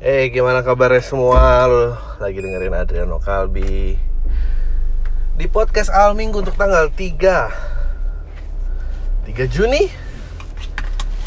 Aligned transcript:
Eh 0.00 0.32
gimana 0.32 0.64
kabarnya 0.64 1.04
semua? 1.04 1.68
Lagi 2.16 2.40
dengerin 2.40 2.72
Adriano 2.72 3.20
Kalbi 3.20 4.00
Di 5.36 5.44
podcast 5.44 5.92
Al 5.92 6.16
Minggu 6.16 6.40
untuk 6.40 6.56
tanggal 6.56 6.88
3 6.88 9.28
3 9.28 9.52
Juni? 9.52 9.92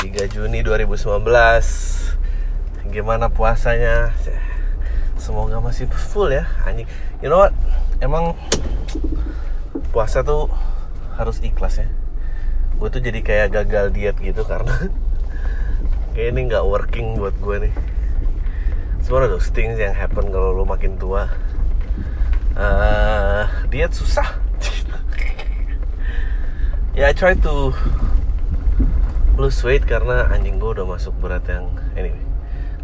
3 0.01 0.25
Juni 0.25 0.65
2019 0.65 1.05
Gimana 2.89 3.29
puasanya? 3.29 4.09
Semoga 5.21 5.61
masih 5.61 5.85
full 5.93 6.33
ya 6.33 6.49
Anjing. 6.65 6.89
You 7.21 7.29
know 7.29 7.45
what? 7.45 7.53
Emang 8.01 8.33
Puasa 9.93 10.25
tuh 10.25 10.49
Harus 11.13 11.45
ikhlas 11.45 11.77
ya. 11.77 11.93
Gue 12.81 12.89
tuh 12.89 13.05
jadi 13.05 13.21
kayak 13.21 13.53
gagal 13.53 13.93
diet 13.93 14.17
gitu 14.17 14.41
Karena 14.49 14.89
Kayak 16.17 16.29
ini 16.33 16.49
gak 16.49 16.65
working 16.65 17.21
buat 17.21 17.37
gue 17.37 17.69
nih 17.69 17.92
It's 19.03 19.11
one 19.11 19.19
of 19.19 19.35
those 19.35 19.51
things 19.51 19.75
yang 19.83 19.91
happen 19.91 20.31
kalau 20.31 20.55
lo 20.55 20.63
makin 20.63 20.95
tua. 20.95 21.27
Uh, 22.55 23.51
Diet 23.67 23.91
susah. 23.91 24.23
Ya 26.95 26.95
yeah, 26.95 27.07
I 27.11 27.13
try 27.17 27.35
to 27.35 27.75
lose 29.35 29.59
weight 29.59 29.83
karena 29.83 30.31
anjing 30.31 30.55
gue 30.55 30.77
udah 30.77 30.85
masuk 30.87 31.11
berat 31.19 31.41
yang 31.49 31.73
Anyway 31.97 32.21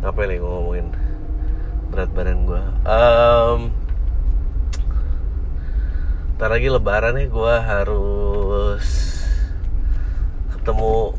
Ngapain 0.02 0.34
nih 0.34 0.42
gue 0.42 0.50
ngomongin 0.50 0.88
berat 1.94 2.10
badan 2.10 2.50
gue 2.50 2.58
um, 2.90 3.70
Ntar 6.42 6.50
lagi 6.50 6.74
lebaran 6.74 7.22
ya 7.22 7.30
gue 7.30 7.54
harus 7.62 8.86
ketemu 10.58 11.14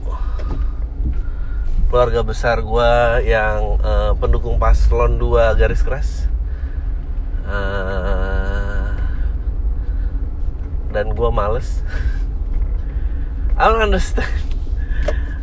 keluarga 1.91 2.23
besar 2.23 2.63
gue 2.63 2.93
yang 3.27 3.83
uh, 3.83 4.15
pendukung 4.15 4.63
paslon 4.63 5.19
2 5.19 5.59
garis 5.59 5.83
keras. 5.83 6.31
Uh, 7.43 8.95
dan 10.95 11.11
gue 11.11 11.31
males. 11.35 11.83
I 13.59 13.67
don't 13.67 13.83
understand. 13.83 14.31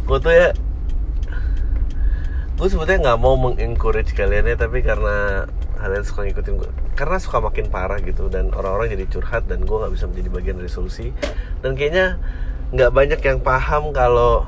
Gue 0.08 0.24
tuh 0.24 0.32
ya 0.32 0.56
gue 2.58 2.68
sebetulnya 2.72 3.14
nggak 3.14 3.20
mau 3.22 3.38
mengencourage 3.38 4.18
kalian 4.18 4.50
ya 4.50 4.58
tapi 4.58 4.82
karena 4.82 5.46
kalian 5.78 6.02
suka 6.02 6.26
ngikutin 6.26 6.58
gue 6.58 6.72
karena 6.98 7.22
suka 7.22 7.38
makin 7.38 7.70
parah 7.70 8.02
gitu 8.02 8.34
dan 8.34 8.50
orang-orang 8.50 8.98
jadi 8.98 9.06
curhat 9.06 9.46
dan 9.46 9.62
gue 9.62 9.78
nggak 9.78 9.94
bisa 9.94 10.10
menjadi 10.10 10.30
bagian 10.32 10.56
dari 10.64 10.72
solusi. 10.72 11.12
Dan 11.60 11.76
kayaknya 11.76 12.18
nggak 12.72 12.92
banyak 12.96 13.20
yang 13.20 13.40
paham 13.44 13.92
kalau 13.92 14.48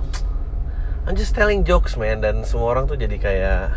I'm 1.10 1.18
just 1.18 1.34
telling 1.34 1.66
jokes 1.66 1.98
man 1.98 2.22
dan 2.22 2.46
semua 2.46 2.78
orang 2.78 2.86
tuh 2.86 2.94
jadi 2.94 3.18
kayak 3.18 3.74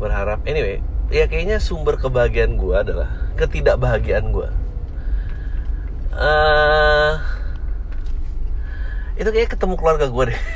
berharap. 0.00 0.40
Anyway 0.48 0.80
ya 1.10 1.26
kayaknya 1.26 1.58
sumber 1.58 1.98
kebahagiaan 1.98 2.54
gue 2.54 2.70
adalah 2.70 3.10
ketidakbahagiaan 3.34 4.30
gue 4.30 4.48
uh, 6.14 7.18
itu 9.18 9.30
kayak 9.34 9.50
ketemu 9.58 9.74
keluarga 9.76 10.06
gue 10.06 10.24
deh. 10.32 10.40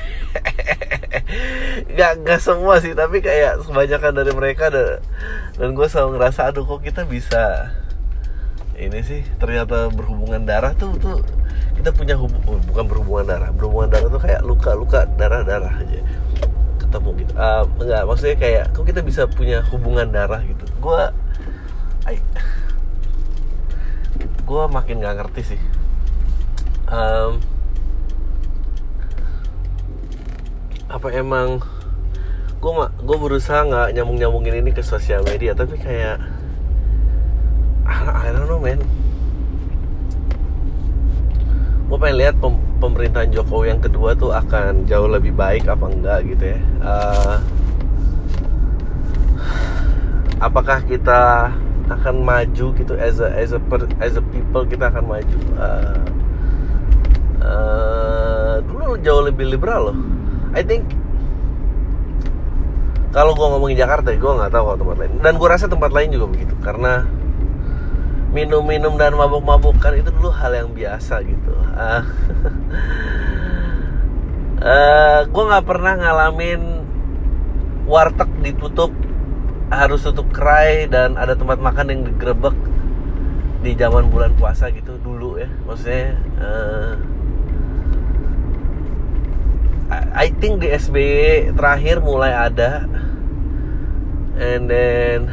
Gak, 1.98 2.27
gak 2.27 2.42
semua 2.42 2.78
sih 2.83 2.95
tapi 2.95 3.22
kayak 3.22 3.67
kebanyakan 3.67 4.12
dari 4.19 4.33
mereka 4.34 4.70
ada, 4.70 4.98
dan 5.59 5.75
gue 5.75 5.87
selalu 5.87 6.19
ngerasa 6.19 6.50
aduh 6.50 6.67
kok 6.67 6.83
kita 6.83 7.06
bisa 7.06 7.70
ini 8.75 9.03
sih? 9.03 9.22
Ternyata 9.39 9.91
berhubungan 9.95 10.42
darah 10.42 10.75
tuh 10.75 10.95
tuh 10.98 11.22
kita 11.75 11.91
punya 11.91 12.14
hub 12.17 12.33
oh, 12.47 12.58
bukan 12.70 12.84
berhubungan 12.86 13.25
darah. 13.28 13.50
Berhubungan 13.53 13.89
darah 13.91 14.08
tuh 14.08 14.22
kayak 14.22 14.41
luka 14.47 14.72
luka 14.72 15.05
darah 15.19 15.42
darah 15.42 15.75
aja. 15.81 16.00
Ketemu 16.81 17.08
gitu. 17.22 17.33
Uh, 17.34 17.64
enggak 17.83 18.03
maksudnya 18.06 18.36
kayak 18.39 18.64
kok 18.72 18.84
kita 18.86 19.00
bisa 19.03 19.22
punya 19.28 19.61
hubungan 19.69 20.08
darah 20.08 20.41
gitu? 20.42 20.64
Gue 20.81 21.03
gue 24.44 24.64
makin 24.69 25.00
nggak 25.00 25.16
ngerti 25.25 25.56
sih. 25.56 25.61
Um, 26.93 27.41
apa 30.93 31.10
emang 31.10 31.65
gue 32.62 32.72
gue 33.03 33.16
berusaha 33.19 33.66
nggak 33.66 33.98
nyambung 33.98 34.16
nyambungin 34.21 34.62
ini 34.62 34.71
ke 34.71 34.81
sosial 34.81 35.21
media 35.27 35.53
tapi 35.53 35.77
kayak 35.81 36.22
I 37.84 38.32
don't 38.32 38.48
know 38.48 38.62
man 38.62 38.81
gue 41.84 41.99
pengen 42.00 42.17
lihat 42.17 42.34
pem 42.41 42.55
pemerintahan 42.81 43.28
Jokowi 43.33 43.77
yang 43.77 43.81
kedua 43.81 44.17
tuh 44.17 44.33
akan 44.33 44.89
jauh 44.89 45.09
lebih 45.09 45.37
baik 45.37 45.69
apa 45.69 45.84
enggak 45.89 46.19
gitu 46.28 46.45
ya. 46.56 46.61
Uh, 46.81 47.37
apakah 50.41 50.81
kita 50.84 51.53
akan 51.93 52.15
maju 52.25 52.67
gitu 52.77 52.95
as 52.97 53.21
a 53.21 53.28
as 53.37 53.53
a 53.53 53.61
per, 53.61 53.84
as 54.00 54.17
a 54.17 54.25
people 54.33 54.65
kita 54.65 54.89
akan 54.89 55.05
maju? 55.05 55.39
Uh, 55.61 56.05
uh, 57.45 58.55
dulu 58.65 58.97
jauh 59.05 59.22
lebih 59.25 59.49
liberal 59.49 59.93
loh. 59.93 59.99
I 60.56 60.65
think 60.65 60.89
kalau 63.12 63.37
gue 63.37 63.47
ngomongin 63.47 63.78
Jakarta 63.78 64.11
gue 64.11 64.33
nggak 64.41 64.51
tahu 64.51 64.65
kalau 64.72 64.78
tempat 64.81 64.97
lain. 65.05 65.12
Dan 65.21 65.33
gue 65.37 65.49
rasa 65.49 65.69
tempat 65.69 65.91
lain 65.93 66.09
juga 66.16 66.27
begitu 66.33 66.55
karena 66.65 67.05
minum-minum 68.34 68.99
dan 68.99 69.15
mabuk-mabukan 69.15 69.95
itu 69.95 70.11
dulu 70.11 70.34
hal 70.34 70.50
yang 70.50 70.75
biasa 70.75 71.22
gitu. 71.22 71.55
Uh, 71.55 72.03
uh, 74.59 75.21
gue 75.31 75.45
nggak 75.47 75.67
pernah 75.67 75.95
ngalamin 75.95 76.83
warteg 77.87 78.27
ditutup 78.43 78.91
harus 79.71 80.03
tutup 80.03 80.27
kerai 80.34 80.91
dan 80.91 81.15
ada 81.15 81.39
tempat 81.39 81.62
makan 81.62 81.95
yang 81.95 82.03
digerebek 82.11 82.59
di 83.62 83.72
zaman 83.78 84.11
bulan 84.11 84.34
puasa 84.34 84.75
gitu 84.75 84.99
dulu 84.99 85.39
ya. 85.39 85.49
Maksudnya 85.71 86.19
uh, 86.43 86.93
I 90.15 90.34
think 90.43 90.59
di 90.59 90.75
SBY 90.75 91.55
terakhir 91.55 92.03
mulai 92.03 92.34
ada. 92.34 92.83
And 94.34 94.66
then 94.66 95.31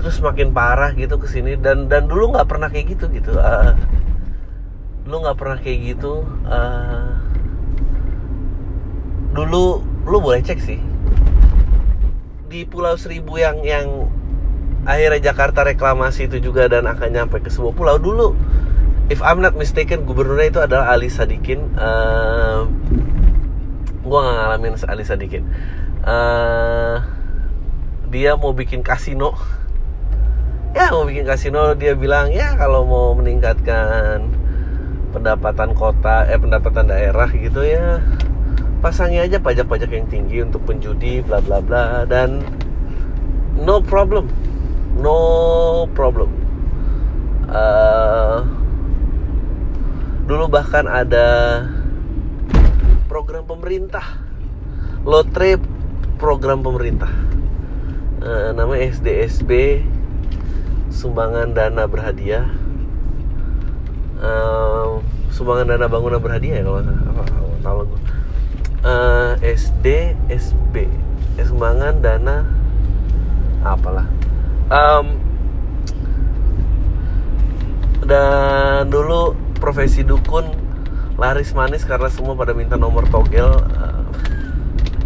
terus 0.00 0.16
makin 0.24 0.56
parah 0.56 0.96
gitu 0.96 1.20
ke 1.20 1.28
sini 1.28 1.60
dan 1.60 1.92
dan 1.92 2.08
dulu 2.08 2.32
nggak 2.32 2.48
pernah 2.48 2.72
kayak 2.72 2.96
gitu 2.96 3.12
gitu. 3.12 3.36
Uh, 3.36 3.76
dulu 5.04 5.28
nggak 5.28 5.36
pernah 5.36 5.58
kayak 5.60 5.78
gitu. 5.92 6.24
Uh, 6.48 7.20
dulu 9.36 9.84
lu 10.08 10.16
boleh 10.18 10.40
cek 10.40 10.58
sih. 10.58 10.80
Di 12.48 12.64
Pulau 12.64 12.96
Seribu 12.96 13.36
yang 13.36 13.60
yang 13.60 14.08
akhirnya 14.88 15.30
Jakarta 15.30 15.62
reklamasi 15.62 16.26
itu 16.32 16.40
juga 16.40 16.66
dan 16.66 16.88
akan 16.88 17.08
nyampe 17.12 17.44
ke 17.44 17.52
sebuah 17.52 17.76
pulau. 17.76 17.96
Dulu 18.00 18.32
if 19.12 19.20
I'm 19.20 19.44
not 19.44 19.52
mistaken 19.52 20.08
gubernurnya 20.08 20.48
itu 20.48 20.60
adalah 20.64 20.96
Ali 20.96 21.12
Sadikin. 21.12 21.76
Uh, 21.76 22.64
gue 24.00 24.18
nggak 24.18 24.36
ngalamin 24.40 24.74
Ali 24.88 25.04
Sadikin. 25.04 25.44
Uh, 26.00 27.04
dia 28.08 28.34
mau 28.34 28.56
bikin 28.56 28.80
kasino 28.80 29.36
ya 30.70 30.94
mau 30.94 31.06
bikin 31.06 31.26
kasino 31.26 31.74
dia 31.74 31.98
bilang 31.98 32.30
ya 32.30 32.54
kalau 32.54 32.86
mau 32.86 33.12
meningkatkan 33.18 34.30
pendapatan 35.10 35.74
kota 35.74 36.26
eh 36.30 36.38
pendapatan 36.38 36.86
daerah 36.86 37.26
gitu 37.34 37.66
ya 37.66 37.98
pasangi 38.80 39.20
aja 39.20 39.42
pajak-pajak 39.42 39.90
yang 39.92 40.06
tinggi 40.08 40.40
untuk 40.40 40.64
penjudi 40.64 41.20
bla 41.26 41.42
bla 41.42 41.58
bla 41.60 42.06
dan 42.06 42.40
no 43.58 43.82
problem 43.82 44.30
no 45.00 45.18
problem. 45.96 46.30
Uh, 47.50 48.46
dulu 50.30 50.46
bahkan 50.46 50.86
ada 50.86 51.26
program 53.10 53.42
pemerintah 53.42 54.22
lotre 55.02 55.58
program 56.14 56.62
pemerintah 56.62 57.10
uh, 58.22 58.54
namanya 58.54 58.94
SDSB 58.94 59.82
sumbangan 60.90 61.54
dana 61.54 61.86
berhadiah. 61.86 62.50
Um, 64.20 65.00
sumbangan 65.32 65.72
dana 65.72 65.86
bangunan 65.88 66.20
berhadiah 66.20 66.60
ya 66.60 66.62
kalau 66.66 66.84
apa 66.84 67.22
tahu 67.64 67.78
gue 67.88 68.00
uh, 68.84 69.32
SD 69.40 70.16
SB 70.28 70.74
eh, 71.40 71.46
sumbangan 71.46 72.00
dana 72.04 72.44
apalah. 73.64 74.06
Um, 74.70 75.18
dan 78.06 78.90
dulu 78.90 79.34
profesi 79.58 80.02
dukun 80.02 80.50
laris 81.20 81.52
manis 81.52 81.84
karena 81.84 82.08
semua 82.08 82.34
pada 82.34 82.56
minta 82.56 82.74
nomor 82.76 83.04
togel. 83.08 83.50
Uh, 83.76 84.04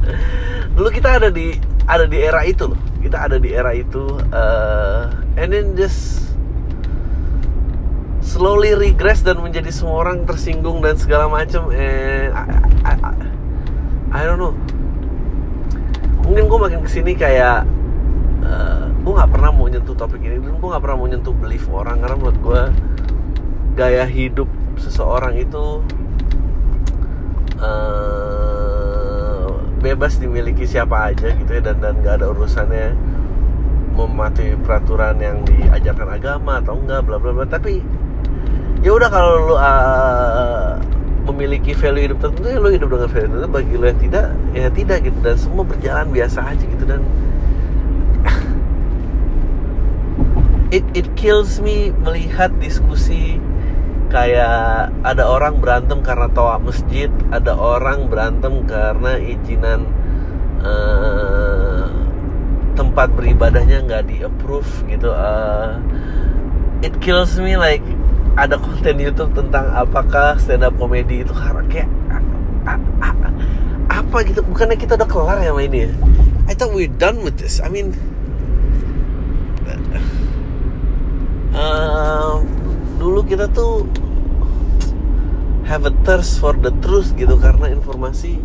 dulu 0.79 0.89
kita 0.91 1.19
ada 1.23 1.29
di 1.31 1.59
ada 1.85 2.05
di 2.09 2.19
era 2.21 2.41
itu 2.45 2.71
loh. 2.71 2.81
Kita 3.05 3.29
ada 3.29 3.37
di 3.37 3.53
era 3.53 3.73
itu 3.77 4.17
uh, 4.33 5.13
and 5.37 5.53
then 5.53 5.77
just 5.77 6.33
slowly 8.25 8.73
regress 8.73 9.21
dan 9.21 9.39
menjadi 9.39 9.69
semua 9.69 10.03
orang 10.09 10.25
tersinggung 10.25 10.81
dan 10.81 10.97
segala 10.97 11.29
macam 11.29 11.69
and 11.71 12.33
I, 12.33 12.45
I, 12.89 12.95
I, 12.97 13.13
I 14.11 14.21
don't 14.25 14.41
know. 14.41 14.57
Mungkin 16.25 16.49
gue 16.49 16.59
makin 16.59 16.81
ke 16.81 16.89
sini 16.89 17.13
kayak 17.13 17.69
uh, 18.41 18.89
gue 18.89 19.13
nggak 19.13 19.31
pernah 19.31 19.53
mau 19.53 19.69
nyentuh 19.69 19.93
topik 19.93 20.25
ini 20.25 20.41
dan 20.41 20.57
gue 20.57 20.69
nggak 20.73 20.83
pernah 20.83 20.97
mau 20.97 21.09
nyentuh 21.09 21.35
belief 21.37 21.69
orang 21.69 22.01
karena 22.01 22.17
menurut 22.17 22.39
gue 22.41 22.63
gaya 23.77 24.09
hidup 24.09 24.49
seseorang 24.81 25.37
itu 25.37 25.85
bebas 29.95 30.19
dimiliki 30.19 30.67
siapa 30.67 31.15
aja 31.15 31.31
gitu 31.31 31.51
ya 31.55 31.63
dan 31.63 31.79
dan 31.79 31.95
gak 32.03 32.19
ada 32.19 32.35
urusannya 32.35 32.99
mematuhi 33.95 34.59
peraturan 34.59 35.23
yang 35.23 35.47
diajarkan 35.47 36.19
agama 36.19 36.59
atau 36.59 36.75
enggak 36.83 37.07
bla 37.07 37.17
bla 37.23 37.31
bla. 37.31 37.47
Tapi 37.47 37.79
ya 38.83 38.91
udah 38.91 39.07
kalau 39.07 39.33
lu 39.47 39.55
uh, 39.55 40.83
memiliki 41.31 41.79
value 41.79 42.11
hidup 42.11 42.19
tertentu 42.19 42.49
ya 42.51 42.59
lu 42.59 42.75
hidup 42.75 42.91
dengan 42.91 43.07
value 43.07 43.31
tertentu. 43.31 43.51
Bagi 43.55 43.75
lu 43.79 43.87
yang 43.87 44.01
tidak 44.03 44.27
ya 44.51 44.67
tidak 44.75 44.99
gitu. 45.07 45.19
Dan 45.23 45.37
semua 45.39 45.63
berjalan 45.63 46.11
biasa 46.11 46.43
aja 46.43 46.65
gitu. 46.67 46.85
Dan 46.85 47.01
it 50.77 50.85
it 50.99 51.07
kills 51.15 51.63
me 51.63 51.95
melihat 52.03 52.51
diskusi 52.59 53.39
kayak 54.15 54.95
ada 55.03 55.27
orang 55.27 55.59
berantem 55.59 55.99
karena 56.07 56.31
toa 56.31 56.63
masjid 56.63 57.11
ada 57.35 57.59
orang 57.59 58.07
berantem 58.07 58.63
karena 58.63 59.19
izinan 59.19 59.91
uh, 60.63 61.91
tempat 62.79 63.11
beribadahnya 63.19 63.83
nggak 63.83 64.07
di 64.07 64.23
approve 64.23 64.71
gitu. 64.87 65.11
Uh, 65.11 65.83
it 66.79 66.95
kills 67.03 67.35
me 67.43 67.59
like 67.59 67.83
ada 68.39 68.55
konten 68.55 69.03
YouTube 69.03 69.35
tentang 69.35 69.67
apakah 69.75 70.39
stand 70.39 70.63
up 70.63 70.79
comedy 70.79 71.27
itu 71.27 71.35
kayak 71.35 71.91
apa 73.91 74.17
gitu. 74.31 74.47
Bukannya 74.47 74.79
kita 74.79 74.95
udah 74.95 75.11
kelar 75.11 75.39
ya 75.43 75.51
ini 75.59 75.91
ya? 75.91 75.93
I 76.47 76.55
thought 76.55 76.71
we're 76.71 76.87
done 76.87 77.27
with 77.27 77.35
this. 77.43 77.59
I 77.59 77.67
mean 77.67 77.99
uh, 81.51 82.39
dulu 82.99 83.27
kita 83.27 83.51
tuh 83.51 83.87
have 85.65 85.89
a 85.89 85.93
thirst 86.05 86.39
for 86.41 86.53
the 86.53 86.73
truth 86.85 87.17
gitu 87.17 87.41
karena 87.41 87.73
informasi 87.73 88.37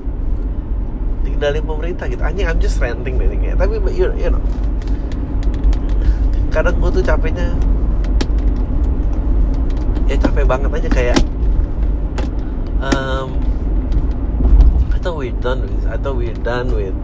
dikendalin 1.27 1.63
pemerintah 1.67 2.07
gitu. 2.07 2.23
Anjing 2.23 2.47
I'm 2.47 2.59
just 2.63 2.79
ranting 2.79 3.19
deh 3.19 3.27
kayak 3.35 3.59
tapi 3.59 3.79
you, 3.91 4.07
you 4.15 4.31
know. 4.31 4.43
Kadang 6.49 6.81
gue 6.81 6.89
tuh 6.99 7.03
capeknya 7.05 7.53
ya 10.09 10.17
capek 10.17 10.49
banget 10.49 10.73
aja 10.73 10.89
kayak 10.89 11.19
um, 12.81 13.37
I 14.89 14.97
thought 14.97 15.13
we're 15.13 15.37
done 15.37 15.69
with 15.69 15.85
I 15.85 16.01
thought 16.01 16.17
we're 16.17 16.41
done 16.41 16.73
with 16.73 16.97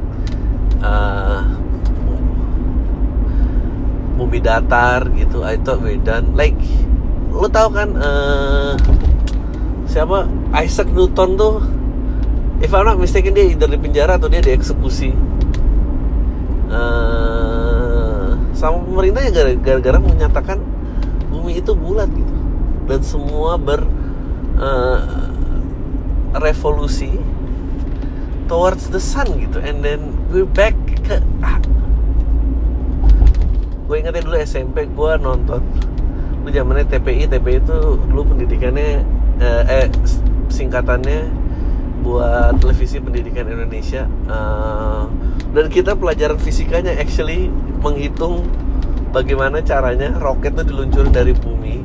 uh, 0.81 1.45
bumi 4.17 4.41
datar 4.41 5.05
gitu. 5.13 5.45
I 5.45 5.61
thought 5.61 5.85
we're 5.85 6.01
done. 6.01 6.33
Like 6.33 6.57
lo 7.29 7.45
tau 7.45 7.69
kan 7.69 7.93
uh, 7.99 8.73
siapa? 9.89 10.29
Isaac 10.55 10.89
Newton 10.91 11.37
tuh 11.39 11.63
if 12.63 12.71
I'm 12.71 12.87
not 12.87 12.97
mistaken 12.97 13.35
dia 13.35 13.51
either 13.51 13.67
di 13.67 13.79
penjara 13.79 14.15
atau 14.15 14.31
dia 14.31 14.41
dieksekusi. 14.41 15.11
Uh, 16.65 18.33
sama 18.57 18.81
pemerintah 18.81 19.21
ya 19.21 19.31
gara-gara 19.59 19.99
menyatakan 20.01 20.59
bumi 21.29 21.59
itu 21.59 21.75
bulat 21.75 22.09
gitu. 22.09 22.35
Dan 22.85 23.01
semua 23.01 23.57
ber 23.59 23.83
uh, 24.57 25.01
revolusi 26.39 27.15
towards 28.47 28.89
the 28.89 29.01
sun 29.01 29.27
gitu. 29.41 29.61
And 29.61 29.83
then 29.85 30.13
we're 30.31 30.49
back 30.49 30.73
ke 31.05 31.21
ah, 31.45 31.61
gue 33.85 33.95
ingetnya 34.01 34.25
dulu 34.25 34.37
SMP 34.41 34.89
gue 34.89 35.11
nonton. 35.21 35.61
Lu 36.45 36.49
zamannya 36.53 36.85
TPI 36.85 37.29
TPI 37.29 37.57
itu 37.61 37.77
dulu 38.09 38.21
pendidikannya 38.33 39.05
eh, 39.39 39.63
eh 39.67 39.85
singkatannya 40.49 41.45
buat 42.05 42.61
televisi 42.61 43.01
pendidikan 43.01 43.49
Indonesia. 43.49 44.05
Uh, 44.29 45.09
dan 45.57 45.65
kita 45.73 45.97
pelajaran 45.97 46.37
fisikanya 46.37 46.93
actually 47.01 47.49
menghitung 47.81 48.45
bagaimana 49.09 49.63
caranya 49.65 50.13
roket 50.21 50.53
itu 50.53 50.75
diluncurin 50.75 51.09
dari 51.15 51.33
bumi 51.33 51.79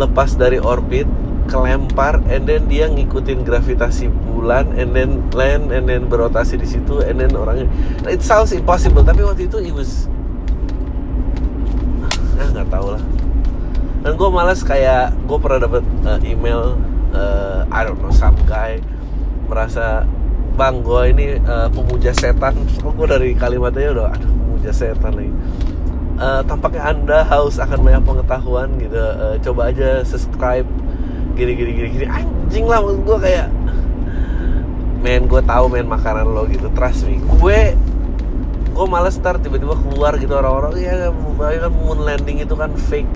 lepas 0.00 0.34
dari 0.34 0.56
orbit 0.56 1.04
kelempar 1.46 2.18
and 2.26 2.50
then 2.50 2.66
dia 2.66 2.90
ngikutin 2.90 3.46
gravitasi 3.46 4.10
bulan 4.32 4.66
and 4.74 4.96
then 4.96 5.22
land 5.30 5.70
and 5.70 5.86
then 5.86 6.10
berotasi 6.10 6.58
di 6.58 6.66
situ 6.66 7.04
and 7.06 7.22
then 7.22 7.30
orangnya. 7.38 7.70
It 8.10 8.24
sounds 8.24 8.50
impossible 8.50 9.06
tapi 9.06 9.22
waktu 9.22 9.46
itu 9.46 9.62
it 9.62 9.72
was 9.76 10.10
ah 12.36 12.48
nggak 12.52 12.68
tahu 12.68 12.98
lah 12.98 13.02
dan 14.02 14.12
gue 14.16 14.28
malas 14.28 14.60
kayak 14.64 15.14
gue 15.24 15.38
pernah 15.38 15.60
dapat 15.68 15.82
uh, 16.04 16.18
email 16.24 16.76
uh, 17.16 17.64
I 17.70 17.84
don't 17.84 18.00
know 18.00 18.12
some 18.12 18.36
guy 18.44 18.82
merasa 19.46 20.04
bang 20.56 20.80
gue 20.80 21.02
ini 21.12 21.26
uh, 21.44 21.68
pemuja 21.68 22.16
setan. 22.16 22.56
So, 22.80 22.88
gue 22.90 23.06
dari 23.06 23.36
kalimatnya 23.36 23.92
udah 23.92 24.06
aduh 24.16 24.32
pemuja 24.32 24.72
setan 24.72 25.12
lagi 25.14 25.32
uh, 26.20 26.42
tampaknya 26.44 26.82
anda 26.92 27.18
haus 27.28 27.60
akan 27.60 27.84
banyak 27.84 28.02
pengetahuan 28.04 28.68
gitu. 28.80 28.96
Uh, 28.96 29.36
coba 29.40 29.72
aja 29.72 30.02
subscribe 30.02 30.66
gini 31.36 31.52
gini 31.52 31.70
gini 31.76 31.88
gini. 32.00 32.06
Anjing 32.08 32.66
lah 32.66 32.80
maksud 32.80 33.02
gue 33.04 33.18
kayak 33.20 33.48
men 35.04 35.28
gue 35.28 35.42
tahu 35.44 35.64
main 35.70 35.86
makanan 35.86 36.26
lo 36.26 36.48
gitu 36.48 36.72
trust 36.72 37.04
me. 37.06 37.20
Gue 37.38 37.76
gue 38.76 38.86
males 38.88 39.16
start 39.16 39.40
tiba-tiba 39.44 39.76
keluar 39.76 40.16
gitu 40.16 40.32
orang-orang. 40.36 40.76
Ya 40.80 41.12
kan 41.12 41.72
moon 41.72 42.00
landing 42.04 42.42
itu 42.44 42.56
kan 42.56 42.72
fake 42.88 43.08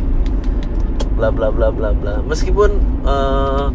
bla 1.20 1.28
bla 1.28 1.52
bla 1.52 1.68
bla 1.68 1.92
bla. 1.92 2.14
Meskipun 2.24 2.80
uh, 3.04 3.68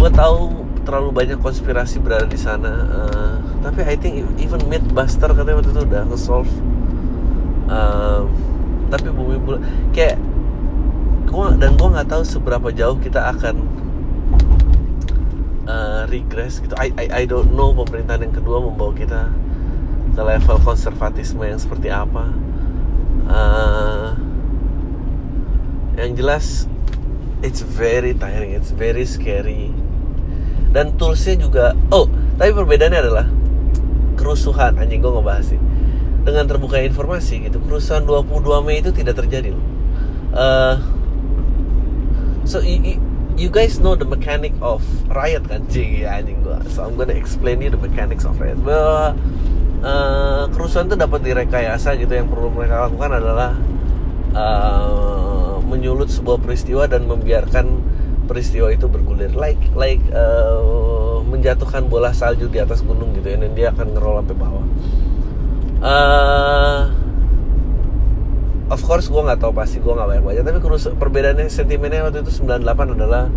gue 0.00 0.10
tahu 0.16 0.64
terlalu 0.88 1.10
banyak 1.12 1.38
konspirasi 1.44 2.00
berada 2.00 2.30
di 2.30 2.38
sana 2.38 2.72
uh, 2.86 3.36
tapi 3.66 3.82
I 3.82 3.98
think 3.98 4.22
even 4.38 4.62
Mythbuster 4.70 5.26
katanya 5.34 5.58
waktu 5.58 5.74
itu 5.74 5.82
udah 5.82 6.02
nge-solve. 6.06 6.52
Uh, 7.66 8.30
tapi 8.86 9.10
bumi 9.10 9.42
bulan 9.42 9.66
kayak 9.90 10.14
gua 11.26 11.50
dan 11.58 11.74
gue 11.74 11.88
nggak 11.90 12.06
tahu 12.06 12.22
seberapa 12.22 12.70
jauh 12.70 12.94
kita 13.02 13.34
akan 13.34 13.66
uh, 15.66 16.06
regress 16.06 16.62
gitu. 16.62 16.78
I, 16.78 16.94
I 16.94 17.06
I 17.10 17.22
don't 17.26 17.50
know 17.58 17.74
pemerintahan 17.74 18.30
yang 18.30 18.34
kedua 18.38 18.62
membawa 18.62 18.94
kita 18.94 19.34
ke 20.14 20.22
level 20.22 20.62
konservatisme 20.62 21.42
yang 21.42 21.58
seperti 21.58 21.90
apa. 21.90 22.30
Uh, 23.26 24.14
yang 25.96 26.12
jelas 26.12 26.68
it's 27.40 27.64
very 27.64 28.12
tiring 28.16 28.52
it's 28.52 28.72
very 28.72 29.04
scary. 29.08 29.72
Dan 30.72 30.96
toolsnya 31.00 31.40
juga 31.40 31.72
oh 31.88 32.08
tapi 32.36 32.52
perbedaannya 32.52 33.00
adalah 33.00 33.26
kerusuhan. 34.16 34.76
Anjing 34.76 35.00
gue 35.00 35.12
ngebahas 35.12 35.56
sih. 35.56 35.60
Dengan 36.26 36.44
terbuka 36.50 36.82
informasi 36.82 37.46
gitu 37.48 37.62
kerusuhan 37.62 38.04
22 38.04 38.66
Mei 38.66 38.82
itu 38.82 38.90
tidak 38.92 39.22
terjadi 39.24 39.54
loh. 39.54 39.64
Uh, 40.36 40.76
so 42.44 42.60
you, 42.60 43.00
you 43.40 43.48
guys 43.48 43.80
know 43.80 43.96
the 43.96 44.04
mechanic 44.04 44.52
of 44.60 44.84
riot 45.08 45.46
kan? 45.48 45.64
Cing 45.70 46.02
ya 46.02 46.20
anjing 46.20 46.42
gue 46.44 46.56
so 46.68 46.84
I'm 46.84 46.98
gonna 46.98 47.16
explain 47.16 47.62
you 47.62 47.72
the 47.72 47.80
mechanics 47.80 48.26
of 48.26 48.36
riot. 48.36 48.58
Bahwa 48.60 49.14
uh, 49.86 50.50
kerusuhan 50.50 50.90
itu 50.90 50.96
dapat 50.98 51.20
direkayasa 51.22 51.94
gitu. 51.96 52.10
Yang 52.10 52.28
perlu 52.34 52.48
mereka 52.50 52.90
lakukan 52.90 53.10
adalah 53.22 53.50
uh, 54.34 54.65
menyulut 55.76 56.08
sebuah 56.08 56.40
peristiwa 56.40 56.88
dan 56.88 57.04
membiarkan 57.04 57.84
peristiwa 58.24 58.72
itu 58.72 58.88
bergulir. 58.88 59.36
Like 59.36 59.60
like 59.76 60.00
uh, 60.10 61.20
menjatuhkan 61.28 61.86
bola 61.92 62.16
salju 62.16 62.48
di 62.48 62.58
atas 62.58 62.80
gunung 62.80 63.12
gitu 63.12 63.28
ya 63.28 63.36
dan 63.36 63.52
dia 63.52 63.68
akan 63.76 63.86
ngerol 63.92 64.24
sampai 64.24 64.36
bawah. 64.40 64.66
Uh, 65.84 66.80
of 68.72 68.80
course 68.82 69.12
gue 69.12 69.20
nggak 69.20 69.38
tahu 69.38 69.52
pasti 69.52 69.78
gue 69.78 69.92
nggak 69.92 70.08
banyak 70.08 70.24
baca 70.24 70.40
tapi 70.42 70.58
perbedaannya 70.96 71.46
sentimennya 71.52 72.08
waktu 72.08 72.24
itu 72.24 72.32
98 72.42 72.96
adalah 72.96 73.28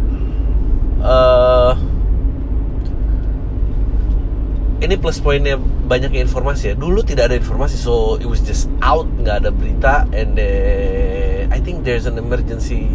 uh, 1.03 1.73
ini 4.79 4.95
plus 4.95 5.19
poinnya 5.19 5.59
banyak 5.59 6.15
informasi 6.15 6.73
ya. 6.73 6.75
Dulu 6.79 7.03
tidak 7.03 7.29
ada 7.29 7.35
informasi 7.35 7.75
so 7.75 8.15
it 8.17 8.25
was 8.25 8.39
just 8.39 8.71
out 8.79 9.05
nggak 9.19 9.43
ada 9.45 9.51
berita 9.51 10.07
and 10.15 10.39
then 10.39 11.18
I 11.49 11.59
think 11.59 11.81
there's 11.85 12.05
an 12.05 12.17
emergency. 12.17 12.85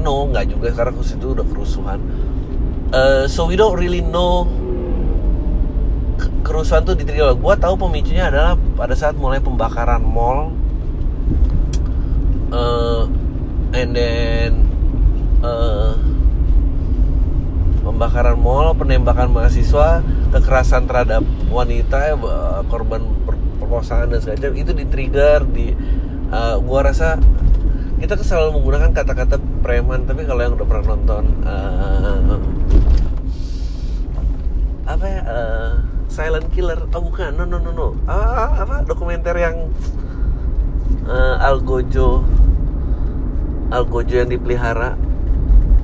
No 0.00 0.28
nggak 0.32 0.56
juga. 0.56 0.72
Karena 0.72 0.92
khusus 0.96 1.20
itu 1.20 1.36
udah 1.36 1.46
kerusuhan. 1.46 2.00
Uh, 2.90 3.24
so 3.26 3.44
we 3.44 3.58
don't 3.58 3.76
really 3.76 4.00
know 4.00 4.46
kerusuhan 6.46 6.86
tuh 6.86 6.94
diterima 6.94 7.34
gue 7.34 7.54
tahu 7.58 7.74
pemicunya 7.74 8.30
adalah 8.30 8.54
pada 8.78 8.94
saat 8.94 9.18
mulai 9.18 9.42
pembakaran 9.42 10.00
mall. 10.00 10.54
Uh, 12.54 13.10
and 13.74 13.90
then 13.92 14.70
uh, 15.42 15.98
pembakaran 17.82 18.38
mall 18.38 18.72
penembakan 18.72 19.34
mahasiswa 19.34 20.00
kekerasan 20.30 20.86
terhadap 20.86 21.26
wanita 21.50 22.14
korban 22.70 23.02
perkosaan 23.58 24.14
dan 24.14 24.22
segala 24.22 24.54
itu 24.54 24.72
di 24.72 24.86
trigger 24.86 25.42
di 25.48 25.74
uh, 26.30 26.56
gua 26.62 26.92
rasa 26.92 27.18
kita 27.96 28.20
selalu 28.20 28.60
menggunakan 28.60 28.90
kata-kata 28.92 29.40
preman 29.64 30.04
tapi 30.04 30.28
kalau 30.28 30.40
yang 30.44 30.54
udah 30.54 30.66
pernah 30.68 30.84
nonton 30.94 31.24
uh, 31.48 32.36
apa 34.86 35.04
ya 35.04 35.20
uh, 35.26 35.72
silent 36.16 36.48
killer. 36.54 36.80
Oh 36.96 37.02
bukan. 37.04 37.36
No 37.36 37.44
no 37.44 37.60
no 37.60 37.70
no. 37.74 37.88
Ah, 38.08 38.64
apa? 38.64 38.80
Dokumenter 38.86 39.36
yang 39.36 39.68
uh, 41.04 41.36
algojo 41.44 42.24
algojo 43.68 44.14
yang 44.16 44.30
dipelihara. 44.32 44.96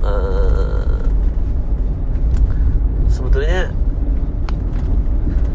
Uh, 0.02 1.04
sebetulnya 3.06 3.70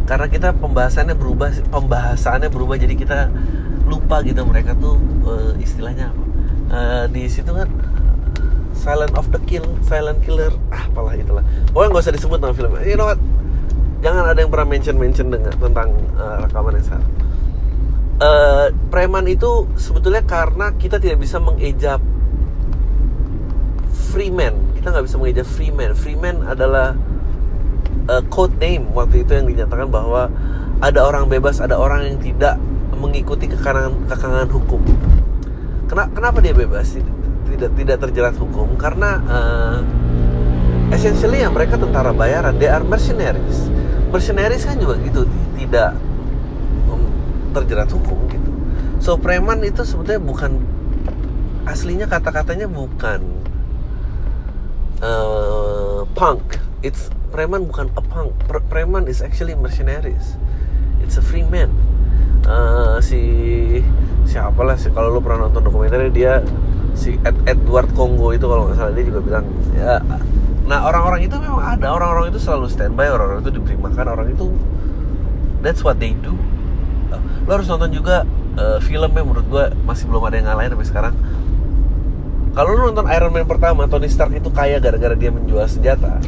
karena 0.07 0.27
kita 0.31 0.55
pembahasannya 0.55 1.19
berubah 1.19 1.51
pembahasannya 1.67 2.47
berubah 2.47 2.77
jadi 2.77 2.95
kita 2.95 3.19
lupa 3.89 4.21
gitu. 4.21 4.45
Mereka 4.45 4.77
tuh 4.77 5.01
uh, 5.25 5.51
istilahnya 5.57 6.13
apa 6.13 6.26
uh, 6.71 7.05
di 7.11 7.27
situ 7.27 7.51
kan 7.51 7.69
Silent 8.77 9.17
of 9.17 9.27
the 9.33 9.41
Kill, 9.49 9.65
Silent 9.83 10.21
Killer, 10.23 10.53
ah 10.71 10.87
apalah 10.87 11.17
itulah. 11.17 11.43
Pokoknya 11.73 11.89
nggak 11.91 12.03
usah 12.07 12.13
disebut 12.13 12.37
nama 12.39 12.53
filmnya. 12.53 12.85
You 12.85 12.95
know 12.95 13.09
what? 13.09 13.19
Jangan 14.05 14.31
ada 14.31 14.39
yang 14.39 14.53
pernah 14.53 14.69
mention-mention 14.69 15.27
dengan 15.33 15.53
tentang 15.57 15.89
uh, 16.15 16.45
rekaman 16.45 16.77
yang 16.77 16.85
salah. 16.85 17.09
Uh, 18.17 18.65
preman 18.89 19.25
itu 19.29 19.69
sebetulnya 19.77 20.23
karena 20.25 20.73
kita 20.77 21.01
tidak 21.01 21.19
bisa 21.19 21.41
mengejap 21.41 21.99
Freeman. 24.13 24.55
Kita 24.77 24.93
nggak 24.93 25.05
bisa 25.09 25.17
mengejap 25.19 25.47
Freeman. 25.49 25.91
Freeman 25.97 26.35
adalah 26.45 26.93
uh, 28.07 28.23
code 28.29 28.55
name 28.61 28.87
waktu 28.93 29.25
itu 29.25 29.35
yang 29.35 29.49
dinyatakan 29.49 29.89
bahwa 29.89 30.29
ada 30.79 31.01
orang 31.01 31.25
bebas, 31.27 31.59
ada 31.59 31.75
orang 31.75 32.05
yang 32.05 32.17
tidak 32.21 32.55
mengikuti 32.97 33.49
kekangan 33.49 33.93
kekangan 34.09 34.49
hukum 34.49 34.81
kenapa, 35.87 36.09
kenapa 36.13 36.37
dia 36.43 36.53
bebas? 36.53 36.93
Tidak 37.47 37.71
tidak 37.73 37.97
terjerat 38.03 38.35
hukum 38.37 38.75
karena 38.75 39.23
uh, 39.25 39.79
essentially 40.91 41.41
ya 41.41 41.49
mereka 41.49 41.79
tentara 41.79 42.11
bayaran 42.11 42.55
they 42.59 42.69
are 42.69 42.83
mercenaries. 42.83 43.71
Mercenaries 44.11 44.63
kan 44.67 44.77
juga 44.77 44.99
gitu 45.03 45.25
tidak 45.55 45.95
um, 46.91 47.01
terjerat 47.55 47.89
hukum 47.91 48.19
gitu. 48.29 48.51
So 48.99 49.15
preman 49.15 49.63
itu 49.63 49.87
sebetulnya 49.87 50.21
bukan 50.21 50.51
aslinya 51.67 52.07
kata-katanya 52.07 52.67
bukan 52.67 53.23
uh, 55.03 56.07
punk. 56.15 56.59
It's 56.85 57.09
preman 57.31 57.67
bukan 57.67 57.91
a 57.97 58.03
punk. 58.03 58.35
Preman 58.69 59.09
is 59.09 59.19
actually 59.23 59.55
mercenaries. 59.57 60.37
It's 61.03 61.17
a 61.19 61.23
free 61.23 61.47
man. 61.47 61.71
Uh, 62.47 63.03
si 63.03 63.19
siapa 64.27 64.59
lah 64.61 64.75
sih 64.75 64.91
kalau 64.91 65.15
lu 65.15 65.23
pernah 65.23 65.47
nonton 65.47 65.63
dokumenternya 65.63 66.11
dia 66.11 66.33
si 66.91 67.15
Ed, 67.23 67.37
Edward 67.47 67.89
Congo 67.95 68.35
itu 68.35 68.43
kalau 68.43 68.67
nggak 68.67 68.77
salah 68.77 68.93
dia 68.93 69.05
juga 69.07 69.19
bilang 69.23 69.45
ya 69.73 70.03
nah 70.67 70.83
orang-orang 70.83 71.23
itu 71.23 71.31
memang 71.39 71.63
ada. 71.63 71.95
Orang-orang 71.95 72.27
itu 72.27 72.43
selalu 72.43 72.67
standby 72.67 73.07
orang-orang 73.07 73.39
itu 73.39 73.55
diberi 73.55 73.79
makan 73.79 74.05
orang 74.11 74.27
itu 74.35 74.51
that's 75.63 75.79
what 75.79 75.95
they 75.95 76.11
do. 76.19 76.35
Lo 77.47 77.55
harus 77.55 77.71
nonton 77.71 77.95
juga 77.95 78.27
uh, 78.59 78.83
film 78.83 79.07
menurut 79.15 79.47
gue 79.47 79.65
masih 79.87 80.11
belum 80.11 80.27
ada 80.27 80.35
yang 80.35 80.47
ngalahin 80.51 80.75
sampai 80.75 80.87
sekarang. 80.91 81.15
Kalau 82.51 82.69
lo 82.75 82.91
nonton 82.91 83.07
Iron 83.07 83.31
Man 83.31 83.47
pertama 83.47 83.87
Tony 83.87 84.11
Stark 84.11 84.35
itu 84.35 84.51
kaya 84.51 84.83
gara-gara 84.83 85.15
dia 85.15 85.31
menjual 85.31 85.63
senjata. 85.71 86.19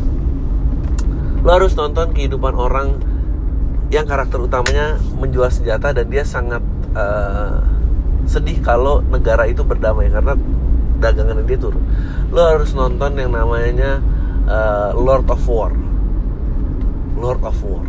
Lo 1.43 1.49
harus 1.51 1.75
nonton 1.75 2.15
kehidupan 2.15 2.55
orang 2.55 2.95
yang 3.91 4.07
karakter 4.07 4.39
utamanya 4.39 5.01
menjual 5.19 5.51
senjata 5.51 5.91
dan 5.91 6.05
dia 6.07 6.23
sangat 6.23 6.61
uh, 6.95 7.59
sedih 8.29 8.61
kalau 8.61 9.01
negara 9.01 9.49
itu 9.49 9.65
berdamai 9.65 10.13
karena 10.13 10.37
dagangan 11.01 11.41
dia 11.49 11.57
turun. 11.57 11.81
Lo 12.29 12.45
harus 12.45 12.77
nonton 12.77 13.17
yang 13.17 13.33
namanya 13.33 13.97
uh, 14.45 14.93
Lord 14.93 15.25
of 15.33 15.41
War. 15.49 15.73
Lord 17.17 17.41
of 17.41 17.57
War. 17.65 17.85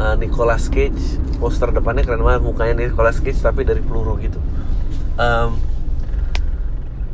Uh, 0.00 0.14
Nicolas 0.16 0.70
Cage, 0.70 1.18
poster 1.42 1.74
depannya 1.74 2.06
keren 2.06 2.22
banget 2.22 2.46
mukanya 2.46 2.86
Nicolas 2.86 3.18
Cage 3.18 3.42
tapi 3.42 3.66
dari 3.66 3.82
peluru 3.82 4.16
gitu. 4.22 4.38
Um, 5.18 5.58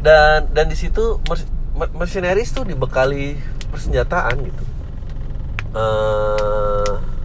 dan 0.04 0.46
dan 0.52 0.70
di 0.70 0.76
situ 0.78 1.18
mercenaries 1.96 2.52
tuh 2.52 2.62
dibekali 2.62 3.40
persenjataan 3.72 4.34
gitu. 4.44 4.64
Uh, 5.72 7.15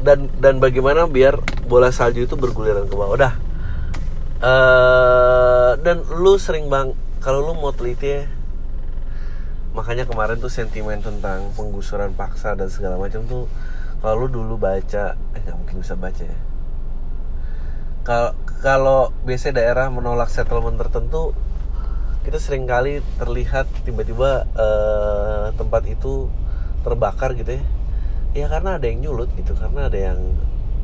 dan 0.00 0.32
dan 0.40 0.58
bagaimana 0.58 1.06
biar 1.06 1.38
bola 1.68 1.92
salju 1.92 2.24
itu 2.24 2.34
berguliran 2.36 2.88
ke 2.88 2.94
bawah. 2.96 3.14
Udah. 3.16 3.34
Uh, 4.40 5.76
dan 5.84 6.00
lu 6.16 6.40
sering 6.40 6.72
bang 6.72 6.96
kalau 7.20 7.44
lu 7.44 7.52
mau 7.60 7.76
teliti 7.76 8.08
ya 8.08 8.24
makanya 9.76 10.08
kemarin 10.08 10.40
tuh 10.40 10.48
sentimen 10.48 10.98
tentang 11.04 11.52
penggusuran 11.54 12.16
paksa 12.16 12.56
dan 12.56 12.72
segala 12.72 12.96
macam 12.96 13.20
tuh 13.28 13.44
kalau 14.00 14.24
lu 14.24 14.28
dulu 14.32 14.56
baca 14.56 15.14
eh 15.36 15.40
nggak 15.44 15.56
mungkin 15.60 15.76
bisa 15.84 15.94
baca 15.94 16.24
ya. 16.24 16.38
Kalau 18.00 18.32
kalau 18.64 19.00
biasanya 19.28 19.60
daerah 19.60 19.92
menolak 19.92 20.32
settlement 20.32 20.80
tertentu 20.80 21.36
kita 22.24 22.40
sering 22.40 22.64
kali 22.64 23.04
terlihat 23.20 23.68
tiba-tiba 23.84 24.48
uh, 24.56 25.52
tempat 25.56 25.84
itu 25.88 26.28
terbakar 26.80 27.36
gitu 27.36 27.60
ya 27.60 27.62
ya 28.30 28.46
karena 28.46 28.78
ada 28.78 28.86
yang 28.86 29.00
nyulut 29.02 29.30
gitu 29.34 29.52
karena 29.58 29.90
ada 29.90 29.98
yang 29.98 30.20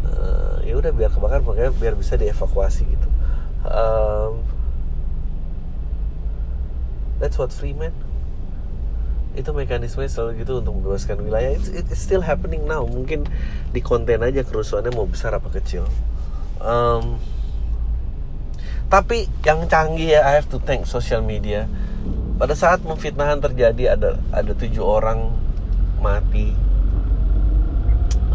uh, 0.07 0.59
ya 0.67 0.75
udah 0.75 0.91
biar 0.91 1.11
kebakar 1.15 1.41
makanya 1.47 1.73
biar 1.79 1.95
bisa 1.95 2.19
dievakuasi 2.19 2.83
gitu. 2.87 3.09
Um, 3.67 4.47
that's 7.19 7.38
what 7.38 7.50
Freeman 7.55 7.95
itu 9.37 9.53
mekanisme 9.53 10.00
selalu 10.09 10.43
gitu 10.43 10.65
untuk 10.65 10.81
membebaskan 10.81 11.21
wilayah. 11.21 11.53
It's, 11.53 11.69
it's 11.69 12.00
still 12.00 12.25
happening 12.25 12.65
now. 12.65 12.88
Mungkin 12.88 13.29
di 13.69 13.85
konten 13.85 14.25
aja 14.25 14.41
kerusuhannya 14.41 14.97
mau 14.97 15.05
besar 15.05 15.37
apa 15.37 15.53
kecil. 15.53 15.85
Um, 16.57 17.21
tapi 18.88 19.29
yang 19.45 19.69
canggih 19.69 20.17
ya 20.17 20.25
I 20.25 20.41
have 20.41 20.49
to 20.49 20.59
thank 20.59 20.88
social 20.88 21.21
media. 21.21 21.69
Pada 22.41 22.57
saat 22.57 22.81
memfitnahan 22.81 23.45
terjadi 23.45 23.97
ada 23.97 24.17
ada 24.33 24.53
tujuh 24.57 24.81
orang 24.81 25.37
mati 26.00 26.57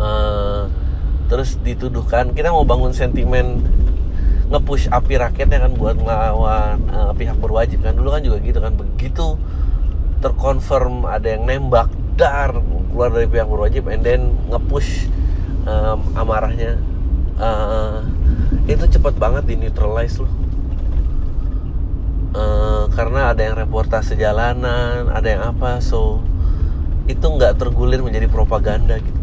uh, 0.01 0.65
terus 1.29 1.55
dituduhkan 1.61 2.33
kita 2.33 2.49
mau 2.49 2.65
bangun 2.65 2.91
sentimen 2.91 3.61
ngepush 4.51 4.91
api 4.91 5.15
raketnya 5.15 5.63
kan 5.63 5.71
buat 5.79 5.95
melawan 5.95 6.81
uh, 6.91 7.13
pihak 7.15 7.39
berwajib 7.39 7.85
kan. 7.85 7.95
Dulu 7.95 8.09
kan 8.11 8.21
juga 8.25 8.37
gitu 8.43 8.59
kan 8.59 8.75
begitu 8.75 9.39
terkonfirm 10.19 11.07
ada 11.07 11.37
yang 11.37 11.47
nembak 11.47 11.87
dar 12.19 12.51
keluar 12.91 13.15
dari 13.15 13.31
pihak 13.31 13.47
berwajib 13.47 13.87
and 13.87 14.03
then 14.03 14.35
ngepush 14.51 15.07
um, 15.63 16.03
amarahnya. 16.19 16.75
Uh, 17.39 18.03
itu 18.67 18.85
cepat 18.91 19.15
banget 19.15 19.47
di 19.47 19.55
neutralize 19.55 20.19
loh. 20.19 20.29
Uh, 22.31 22.87
karena 22.91 23.35
ada 23.35 23.43
yang 23.43 23.55
reportase 23.59 24.15
jalanan 24.15 25.11
ada 25.11 25.27
yang 25.27 25.43
apa 25.51 25.83
so 25.83 26.23
itu 27.03 27.27
nggak 27.27 27.59
tergulir 27.59 27.99
menjadi 27.99 28.31
propaganda 28.31 28.95
gitu 29.03 29.20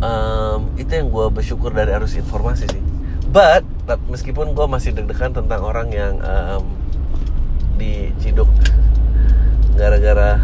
um, 0.00 0.72
itu 0.76 0.90
yang 0.90 1.08
gue 1.12 1.26
bersyukur 1.30 1.70
dari 1.70 1.92
arus 1.94 2.16
informasi 2.16 2.66
sih. 2.68 2.82
But 3.30 3.62
meskipun 4.10 4.58
gue 4.58 4.66
masih 4.66 4.90
deg-degan 4.90 5.30
tentang 5.30 5.62
orang 5.62 5.88
yang 5.94 6.18
um, 6.18 6.64
diciduk 7.78 8.50
gara-gara 9.78 10.42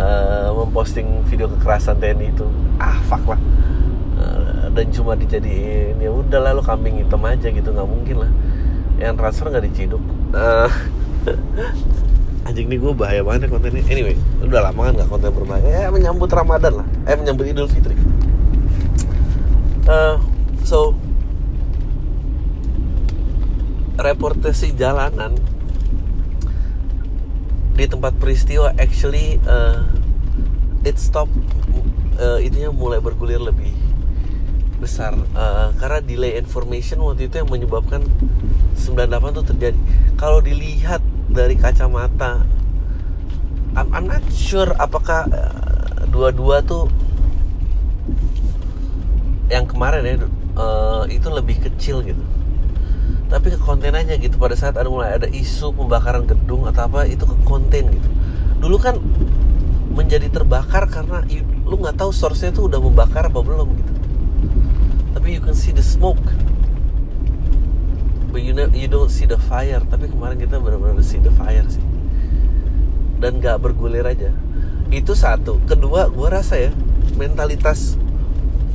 uh, 0.00 0.50
memposting 0.56 1.22
video 1.28 1.46
kekerasan 1.52 2.00
TNI 2.00 2.32
itu 2.32 2.46
ah 2.80 2.96
fuck 3.04 3.22
lah. 3.28 3.40
Uh, 4.16 4.72
dan 4.72 4.88
cuma 4.88 5.12
dijadiin 5.12 6.00
ya 6.00 6.08
udah 6.08 6.40
lalu 6.40 6.64
kambing 6.64 6.96
hitam 7.04 7.20
aja 7.28 7.52
gitu 7.52 7.68
nggak 7.68 7.88
mungkin 7.88 8.16
lah. 8.24 8.30
Yang 8.96 9.14
transfer 9.20 9.46
nggak 9.52 9.66
diciduk. 9.68 10.02
Uh, 10.32 10.72
anjing 12.46 12.70
nih 12.70 12.78
gue 12.78 12.92
bahaya 12.94 13.26
banget 13.26 13.46
ya 13.46 13.48
kontennya. 13.50 13.82
Anyway 13.90 14.14
udah 14.38 14.70
lama 14.70 14.80
kan 14.86 14.92
nggak 15.02 15.10
konten 15.10 15.30
berbahaya 15.34 15.66
ya 15.66 15.88
menyambut 15.90 16.30
ramadan 16.30 16.82
lah. 16.82 16.86
Eh 17.10 17.18
menyambut 17.18 17.44
idul 17.50 17.66
fitri. 17.66 17.98
Uh, 19.86 20.18
so 20.62 20.94
reportasi 23.98 24.74
jalanan 24.74 25.34
di 27.76 27.84
tempat 27.84 28.16
peristiwa 28.16 28.72
actually 28.78 29.42
uh, 29.44 29.84
it 30.86 30.96
stop 30.96 31.28
uh, 32.22 32.38
itunya 32.38 32.70
mulai 32.70 33.02
bergulir 33.02 33.42
lebih 33.42 33.74
besar. 34.78 35.18
Uh, 35.34 35.74
karena 35.82 35.98
delay 35.98 36.38
information 36.38 37.02
waktu 37.02 37.26
itu 37.26 37.42
yang 37.42 37.50
menyebabkan 37.50 38.06
98 38.78 39.34
itu 39.34 39.42
terjadi. 39.42 39.78
Kalau 40.14 40.38
dilihat 40.38 41.02
dari 41.36 41.54
kacamata. 41.60 42.40
I'm, 43.76 43.92
I'm 43.92 44.06
not 44.08 44.24
sure 44.32 44.72
apakah 44.80 45.28
uh, 45.28 46.08
dua-dua 46.08 46.64
tuh 46.64 46.88
yang 49.52 49.68
kemarin 49.68 50.02
ya 50.02 50.16
uh, 50.56 51.04
itu 51.12 51.28
lebih 51.28 51.60
kecil 51.60 52.00
gitu. 52.00 52.24
Tapi 53.28 53.52
ke 53.52 53.60
konten 53.60 53.92
aja 53.92 54.16
gitu 54.16 54.40
pada 54.40 54.56
saat 54.56 54.80
ada 54.80 54.88
mulai 54.88 55.12
ada 55.12 55.28
isu 55.28 55.76
pembakaran 55.76 56.24
gedung 56.24 56.64
atau 56.64 56.88
apa 56.88 57.04
itu 57.04 57.28
ke 57.28 57.36
konten 57.44 57.92
gitu. 57.92 58.08
Dulu 58.56 58.76
kan 58.80 58.96
menjadi 59.92 60.32
terbakar 60.32 60.88
karena 60.88 61.22
lu 61.66 61.76
nggak 61.76 62.00
tahu 62.00 62.10
source-nya 62.12 62.56
tuh 62.56 62.72
udah 62.72 62.80
membakar 62.80 63.28
apa 63.28 63.40
belum 63.44 63.68
gitu. 63.76 63.92
Tapi 65.12 65.28
you 65.36 65.42
can 65.44 65.52
see 65.52 65.74
the 65.74 65.84
smoke 65.84 66.22
but 68.36 68.44
you, 68.44 68.52
know, 68.52 68.68
you 68.68 68.84
don't 68.84 69.08
see 69.08 69.24
the 69.24 69.40
fire. 69.48 69.80
Tapi 69.80 70.12
kemarin 70.12 70.36
kita 70.36 70.60
benar-benar 70.60 71.00
see 71.00 71.16
the 71.24 71.32
fire 71.32 71.64
sih. 71.72 71.80
Dan 73.16 73.40
nggak 73.40 73.64
bergulir 73.64 74.04
aja. 74.04 74.28
Itu 74.92 75.16
satu. 75.16 75.56
Kedua 75.64 76.12
gue 76.12 76.28
rasa 76.28 76.60
ya 76.60 76.68
mentalitas 77.16 77.96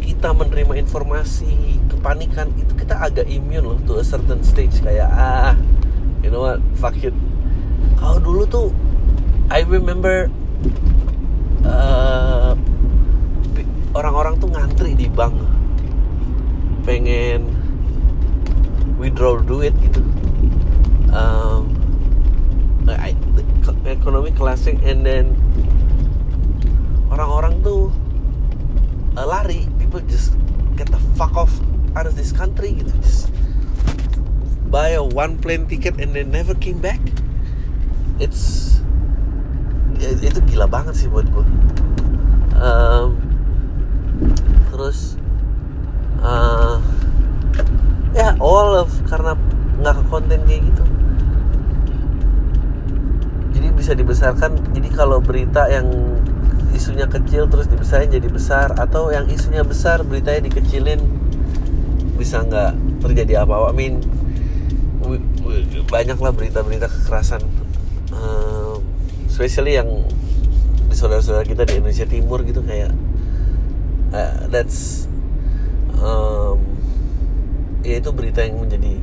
kita 0.01 0.34
menerima 0.34 0.82
informasi 0.82 1.77
kepanikan 1.94 2.50
itu 2.58 2.74
kita 2.74 3.06
agak 3.06 3.30
immune 3.30 3.62
loh 3.62 3.77
to 3.86 4.01
a 4.01 4.06
certain 4.06 4.41
stage. 4.41 4.82
Kayak 4.82 5.13
ah 5.13 5.53
you 6.25 6.34
know 6.34 6.41
what? 6.41 6.58
Fuck 6.82 6.98
it. 6.98 7.13
Kalau 8.01 8.18
dulu 8.18 8.50
tuh 8.50 8.74
I 9.53 9.62
remember 9.62 10.25
uh, 11.70 12.58
orang-orang 13.94 14.41
tuh 14.41 14.50
ngantri 14.50 14.98
di 14.98 15.06
bank. 15.06 15.38
Pengen 16.82 17.61
withdraw 19.01 19.41
duit 19.41 19.74
gitu. 19.81 20.05
Um, 21.10 21.74
ekonomi 23.89 24.29
classic 24.38 24.77
and 24.86 25.01
then 25.01 25.34
orang-orang 27.10 27.58
tuh 27.65 27.89
uh, 29.17 29.25
lari. 29.25 29.65
People 29.81 30.05
just 30.05 30.38
get 30.77 30.86
the 30.93 31.01
fuck 31.17 31.34
off 31.34 31.51
out 31.98 32.05
of 32.05 32.13
this 32.13 32.29
country 32.29 32.77
gitu. 32.77 32.93
Just 33.01 33.34
buy 34.70 34.93
a 34.93 35.01
one 35.01 35.41
plane 35.41 35.65
ticket 35.65 35.98
and 35.98 36.13
then 36.13 36.29
never 36.29 36.53
came 36.53 36.77
back. 36.77 37.01
It's 38.22 38.72
itu 40.01 40.41
gila 40.50 40.65
banget 40.65 40.98
sih 40.98 41.05
buat 41.05 41.29
gue 41.29 41.46
um, 42.58 43.22
terus 44.74 45.17
uh, 46.25 46.81
ya 48.22 48.30
all 48.38 48.86
of 48.86 48.92
karena 49.10 49.34
nggak 49.82 49.94
ke 49.98 50.04
konten 50.13 50.40
kayak 50.46 50.62
gitu 50.70 50.84
jadi 53.58 53.68
bisa 53.74 53.92
dibesarkan 53.98 54.51
jadi 54.78 54.90
kalau 54.94 55.18
berita 55.18 55.66
yang 55.74 55.90
isunya 56.72 57.06
kecil 57.10 57.50
terus 57.50 57.66
dibesarin 57.66 58.10
jadi 58.10 58.30
besar 58.30 58.78
atau 58.78 59.10
yang 59.10 59.25
isunya 59.28 59.66
besar 59.66 60.06
beritanya 60.06 60.50
dikecilin 60.50 61.01
bisa 62.22 62.46
nggak 62.46 63.01
terjadi 63.01 63.42
apa-apa. 63.42 63.74
I 63.74 63.75
mean 63.75 63.96
banyaklah 65.90 66.32
berita-berita 66.32 66.88
kekerasan, 66.88 67.44
uh, 68.13 68.78
especially 69.28 69.75
yang 69.75 69.90
di 70.88 70.96
saudara-saudara 70.96 71.44
kita 71.44 71.66
di 71.68 71.82
Indonesia 71.82 72.08
Timur 72.08 72.46
gitu 72.46 72.62
kayak 72.63 72.94
uh, 74.16 74.48
that's 74.48 75.11
ya 77.81 77.97
itu 78.00 78.09
berita 78.13 78.45
yang 78.45 78.61
menjadi 78.61 78.97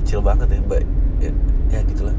kecil 0.00 0.20
banget 0.24 0.52
ya, 0.52 0.60
mbak 0.64 0.82
ya, 1.20 1.30
ya 1.72 1.80
gitulah. 1.84 2.16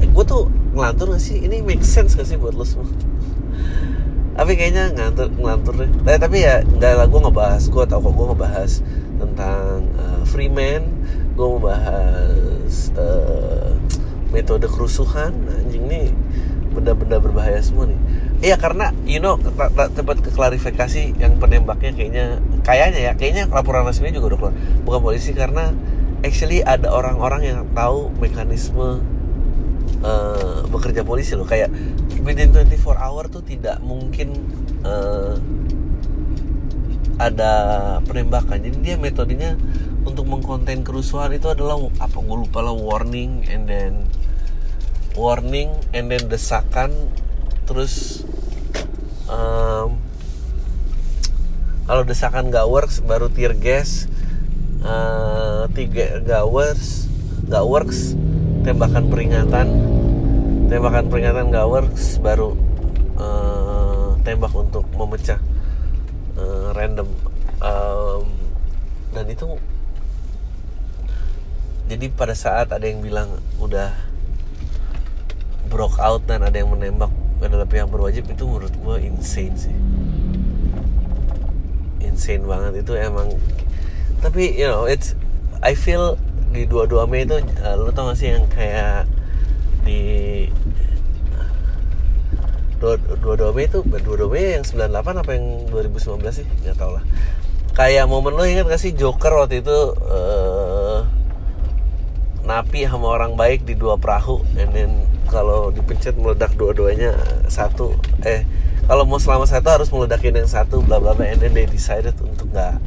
Eh, 0.00 0.08
gue 0.08 0.24
tuh 0.24 0.48
ngelantur 0.72 1.16
gak 1.16 1.22
sih? 1.22 1.40
Ini 1.40 1.64
make 1.64 1.84
sense 1.84 2.16
gak 2.16 2.28
sih 2.28 2.36
buat 2.36 2.56
lo 2.56 2.64
semua? 2.64 2.88
tapi 4.40 4.56
kayaknya 4.56 4.88
ngantur 4.96 5.28
ngantur 5.36 5.74
deh 5.84 5.90
tapi, 6.00 6.16
tapi 6.16 6.36
ya 6.40 6.64
nggak 6.64 6.92
lah 6.96 7.06
gue 7.12 7.20
ngebahas 7.28 7.62
gue 7.66 7.84
tau 7.84 8.00
kok 8.00 8.12
gue 8.16 8.26
ngebahas 8.32 8.72
tentang 9.20 9.84
uh, 10.00 10.22
Freeman 10.24 10.88
gue 11.36 11.44
mau 11.44 11.60
bahas 11.60 12.88
uh, 12.96 13.76
metode 14.32 14.64
kerusuhan 14.64 15.36
anjing 15.60 15.84
nih 15.84 16.08
benda-benda 16.72 17.20
berbahaya 17.20 17.60
semua 17.60 17.90
nih 17.90 18.00
iya 18.40 18.56
karena 18.56 18.92
you 19.04 19.20
know 19.20 19.36
tempat 19.36 20.24
ke 20.24 20.30
klarifikasi 20.32 21.12
yang 21.20 21.36
penembaknya 21.36 21.92
kayaknya 21.92 22.40
kayaknya 22.64 23.00
ya 23.00 23.12
kayaknya 23.12 23.44
laporan 23.52 23.84
resminya 23.84 24.16
juga 24.16 24.34
udah 24.34 24.38
keluar. 24.40 24.54
Bukan 24.84 25.00
polisi 25.04 25.30
karena 25.36 25.72
actually 26.24 26.64
ada 26.64 26.88
orang-orang 26.92 27.42
yang 27.44 27.58
tahu 27.76 28.12
mekanisme 28.16 29.04
uh, 30.04 30.60
bekerja 30.68 31.04
polisi 31.04 31.36
loh. 31.36 31.44
Kayak 31.44 31.72
within 32.24 32.52
24 32.52 32.96
hour 32.96 33.28
tuh 33.28 33.44
tidak 33.44 33.80
mungkin 33.84 34.32
uh, 34.84 35.36
ada 37.20 37.52
penembakan. 38.08 38.64
Jadi 38.64 38.76
dia 38.80 38.96
metodenya 38.96 39.56
untuk 40.08 40.24
mengkonten 40.24 40.80
kerusuhan 40.80 41.36
itu 41.36 41.52
adalah 41.52 41.76
apa 42.00 42.16
gue 42.16 42.36
lupa 42.48 42.64
lah 42.64 42.72
warning 42.72 43.44
and 43.52 43.68
then 43.68 44.08
warning 45.12 45.68
and 45.92 46.08
then 46.08 46.24
desakan 46.32 46.88
terus 47.68 48.24
um, 49.30 49.96
kalau 51.86 52.02
desakan 52.02 52.50
gak 52.50 52.66
works 52.66 53.02
baru 53.02 53.30
tear 53.30 53.54
gas. 53.54 54.10
Uh, 54.80 55.68
tiga 55.76 56.24
gak 56.24 56.48
works 56.48 57.06
gak 57.46 57.66
works 57.66 58.14
tembakan 58.66 59.10
peringatan. 59.10 59.68
Tembakan 60.70 61.10
peringatan 61.10 61.50
gak 61.50 61.66
works 61.66 62.18
baru 62.18 62.54
uh, 63.18 64.14
tembak 64.22 64.54
untuk 64.54 64.86
memecah 64.94 65.38
uh, 66.38 66.70
random. 66.74 67.10
Um, 67.60 68.30
dan 69.10 69.26
itu 69.26 69.58
jadi 71.90 72.06
pada 72.14 72.38
saat 72.38 72.70
ada 72.70 72.86
yang 72.86 73.02
bilang 73.02 73.42
udah 73.58 73.90
broke 75.66 75.98
out 75.98 76.22
dan 76.30 76.46
ada 76.46 76.54
yang 76.54 76.70
menembak 76.70 77.10
adalah 77.40 77.66
pihak 77.66 77.88
berwajib 77.88 78.28
itu 78.28 78.44
menurut 78.44 78.74
gue 78.74 78.96
insane 79.08 79.56
sih. 79.56 79.76
Insane 82.04 82.44
banget. 82.44 82.84
Itu 82.84 82.92
emang 82.96 83.32
tapi 84.20 84.52
you 84.52 84.68
know 84.68 84.84
it's 84.84 85.16
I 85.64 85.72
feel 85.72 86.20
di 86.50 86.68
dua-dua 86.68 87.06
Mei 87.08 87.24
itu 87.24 87.40
uh, 87.40 87.76
lo 87.78 87.94
tau 87.94 88.10
gak 88.10 88.18
sih 88.18 88.34
yang 88.34 88.44
kayak 88.50 89.06
di 89.86 90.02
dua 92.80 92.96
dua 93.20 93.34
dua 93.36 93.50
Mei 93.52 93.68
itu 93.68 93.84
dua 93.84 94.16
dua 94.16 94.28
Mei 94.28 94.56
yang 94.58 94.64
98 94.64 95.20
apa 95.20 95.30
yang 95.36 95.46
2019 95.68 96.20
sih? 96.32 96.46
Nggak 96.64 96.76
tau 96.80 96.96
lah. 96.96 97.04
Kayak 97.76 98.10
momen 98.10 98.34
lo 98.34 98.44
ingat 98.44 98.66
gak 98.66 98.82
sih 98.82 98.92
Joker 98.92 99.32
waktu 99.36 99.62
itu 99.62 99.78
uh, 99.96 101.06
napi 102.44 102.88
sama 102.88 103.14
orang 103.14 103.38
baik 103.38 103.62
di 103.62 103.78
dua 103.78 103.94
perahu 103.94 104.42
and 104.58 104.74
then 104.74 104.90
kalau 105.30 105.70
dipencet 105.70 106.18
meledak 106.18 106.52
dua-duanya 106.58 107.14
satu. 107.46 107.94
Eh 108.26 108.42
kalau 108.90 109.06
mau 109.06 109.22
selama 109.22 109.46
satu 109.46 109.70
harus 109.70 109.88
meledakin 109.94 110.42
yang 110.42 110.50
satu 110.50 110.82
bla 110.82 110.98
bla 110.98 111.14
bla. 111.14 111.30
And 111.30 111.38
then 111.38 111.54
they 111.54 111.70
decided 111.70 112.18
untuk 112.18 112.50
nggak 112.50 112.82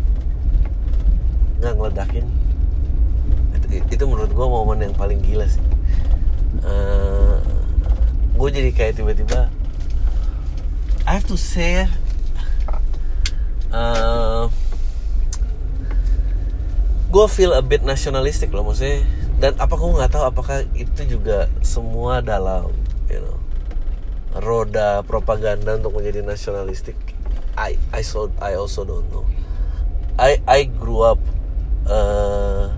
nggak 1.64 1.74
ngeledakin. 1.80 2.28
Itu, 3.56 3.68
itu 3.88 4.04
menurut 4.04 4.36
gue 4.36 4.48
momen 4.48 4.84
yang 4.84 4.94
paling 4.94 5.24
gila 5.24 5.48
sih. 5.48 5.64
Uh, 6.62 7.40
gue 8.34 8.50
jadi 8.50 8.70
kayak 8.76 8.94
tiba-tiba 9.00 9.50
I 11.04 11.12
have 11.20 11.28
to 11.28 11.36
say 11.36 11.88
uh, 13.74 14.48
gue 17.14 17.26
feel 17.30 17.54
a 17.54 17.62
bit 17.62 17.86
nasionalistik 17.86 18.50
loh 18.50 18.66
maksudnya 18.66 19.06
dan 19.44 19.60
apa 19.60 19.76
gue 19.76 19.92
nggak 19.92 20.08
tahu 20.16 20.24
apakah 20.24 20.64
itu 20.72 21.20
juga 21.20 21.52
semua 21.60 22.24
dalam 22.24 22.72
you 23.12 23.20
know 23.20 23.36
roda 24.40 25.04
propaganda 25.04 25.76
untuk 25.76 26.00
menjadi 26.00 26.24
nasionalistik? 26.24 26.96
I 27.60 27.76
I 27.92 28.08
so 28.08 28.32
I 28.40 28.56
also 28.56 28.88
don't 28.88 29.12
know. 29.12 29.28
I 30.16 30.40
I 30.48 30.64
grew 30.64 31.04
up 31.04 31.20
uh, 31.92 32.72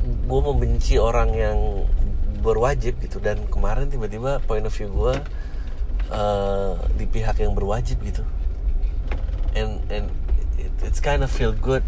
gue 0.00 0.40
membenci 0.40 0.96
orang 0.96 1.36
yang 1.36 1.58
berwajib 2.40 2.96
gitu. 3.04 3.20
Dan 3.20 3.44
kemarin 3.52 3.92
tiba-tiba 3.92 4.40
point 4.48 4.64
of 4.64 4.72
view 4.72 4.88
gue 4.88 5.14
uh, 6.16 6.80
di 6.96 7.04
pihak 7.04 7.44
yang 7.44 7.52
berwajib 7.52 8.00
gitu. 8.00 8.24
And 9.52 9.84
and 9.92 10.08
it, 10.56 10.72
it's 10.80 11.04
kind 11.04 11.20
of 11.20 11.28
feel 11.28 11.52
good 11.52 11.84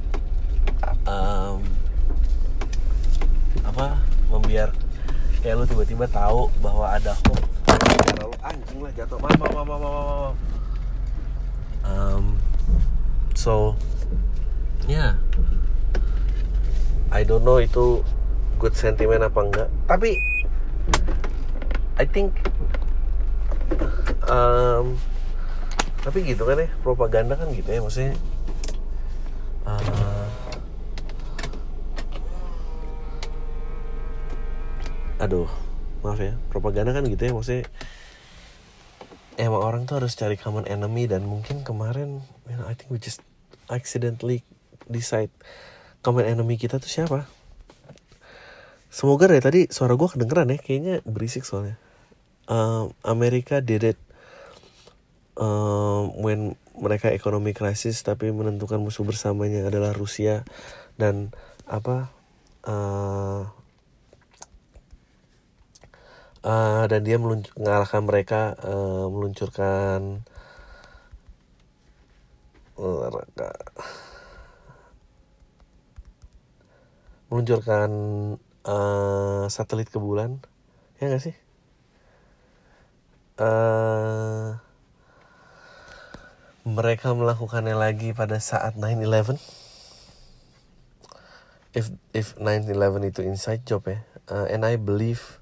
um, 1.08 1.82
apa 3.60 4.00
membiar 4.32 4.72
kayak 5.44 5.58
lu 5.58 5.64
tiba-tiba 5.66 6.06
tahu 6.08 6.48
bahwa 6.62 6.86
ada 6.88 7.12
hoax 7.26 7.44
lalu 8.16 8.36
anjing 8.46 8.80
lah 8.80 8.92
jatuh 8.94 9.18
maaf 9.18 9.36
maaf 9.36 9.52
maaf 9.52 9.66
maaf, 9.66 9.80
maaf. 9.82 10.34
Um, 11.82 12.24
so 13.34 13.74
ya 14.86 14.96
yeah. 14.96 15.12
I 17.12 17.28
don't 17.28 17.44
know 17.44 17.60
itu 17.60 18.00
good 18.56 18.72
sentiment 18.72 19.20
apa 19.20 19.40
enggak 19.42 19.68
tapi 19.84 20.16
I 22.00 22.06
think 22.08 22.32
um, 24.30 24.96
tapi 26.02 26.24
gitu 26.26 26.46
kan 26.46 26.62
ya 26.62 26.68
propaganda 26.80 27.36
kan 27.36 27.52
gitu 27.52 27.68
ya 27.68 27.82
maksudnya 27.82 28.14
uh, 29.66 30.26
aduh 35.22 35.46
maaf 36.02 36.18
ya 36.18 36.35
propaganda 36.50 36.90
kan 36.90 37.06
gitu 37.06 37.22
ya 37.22 37.30
maksudnya 37.30 37.70
emang 39.38 39.62
orang 39.62 39.82
tuh 39.87 40.02
harus 40.02 40.18
cari 40.18 40.35
common 40.35 40.66
enemy 40.66 41.06
dan 41.06 41.22
mungkin 41.22 41.62
kemarin 41.62 42.26
know, 42.50 42.66
I 42.68 42.74
think 42.74 42.90
we 42.92 42.98
just 43.00 43.24
accidentally 43.70 44.44
decide 44.87 45.30
common 46.04 46.26
enemy 46.26 46.58
kita 46.58 46.78
tuh 46.82 46.90
siapa? 46.90 47.26
Semoga 48.92 49.30
deh 49.30 49.40
tadi 49.40 49.70
suara 49.72 49.96
gue 49.96 50.04
kedengeran 50.04 50.52
ya 50.52 50.58
kayaknya 50.61 51.00
berisik 51.08 51.48
soalnya. 51.48 51.80
Uh, 52.44 52.92
Amerika 53.06 53.64
did 53.64 53.87
it 53.87 53.98
uh, 55.40 56.04
when 56.20 56.58
mereka 56.76 57.08
ekonomi 57.14 57.56
krisis 57.56 58.04
tapi 58.04 58.28
menentukan 58.35 58.82
musuh 58.82 59.06
bersamanya 59.06 59.64
adalah 59.70 59.96
Rusia 59.96 60.44
dan 61.00 61.32
apa 61.64 62.12
uh, 62.66 63.48
uh, 66.42 66.85
dan 66.87 67.00
dia 67.02 67.18
mengalahkan 67.18 68.02
mereka 68.07 68.55
uh, 68.62 69.07
meluncurkan 69.11 70.22
meluncurkan 77.33 77.90
uh, 78.66 79.46
satelit 79.48 79.88
ke 79.88 79.96
bulan. 79.96 80.42
Ya 81.00 81.09
gak 81.09 81.22
sih? 81.22 81.37
Uh, 83.40 84.61
mereka 86.62 87.11
melakukannya 87.11 87.74
lagi 87.74 88.14
pada 88.14 88.38
saat 88.38 88.78
9/11 88.78 89.35
if 91.74 91.90
if 92.14 92.38
9/11 92.38 93.11
itu 93.11 93.20
inside 93.26 93.66
job 93.66 93.83
ya 93.90 94.07
uh, 94.31 94.46
and 94.46 94.62
I 94.62 94.78
believe 94.78 95.41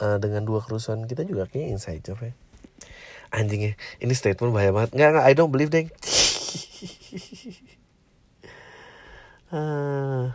uh, 0.00 0.18
dengan 0.22 0.42
dua 0.46 0.62
kerusuhan 0.62 1.04
kita 1.06 1.26
juga 1.26 1.46
kayaknya 1.46 1.74
inside 1.74 2.02
job 2.02 2.18
ya. 2.22 2.32
Anjingnya 3.28 3.76
ini 4.00 4.14
statement 4.16 4.54
bahaya 4.54 4.72
banget. 4.72 4.96
Nggak 4.96 5.10
nggak 5.14 5.26
I 5.26 5.32
don't 5.36 5.52
believe 5.52 5.72
deng. 5.72 5.88
Uh, 9.48 10.28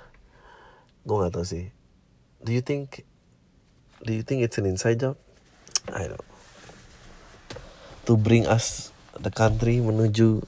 gue 1.06 1.14
nggak 1.14 1.38
tahu 1.38 1.46
sih. 1.46 1.70
Do 2.42 2.50
you 2.50 2.66
think 2.66 3.06
do 4.02 4.10
you 4.10 4.26
think 4.26 4.42
it's 4.42 4.58
an 4.58 4.66
inside 4.66 4.98
job? 4.98 5.22
I 5.94 6.10
don't. 6.10 6.26
To 8.10 8.18
bring 8.18 8.50
us 8.50 8.90
the 9.22 9.30
country 9.30 9.78
menuju 9.86 10.42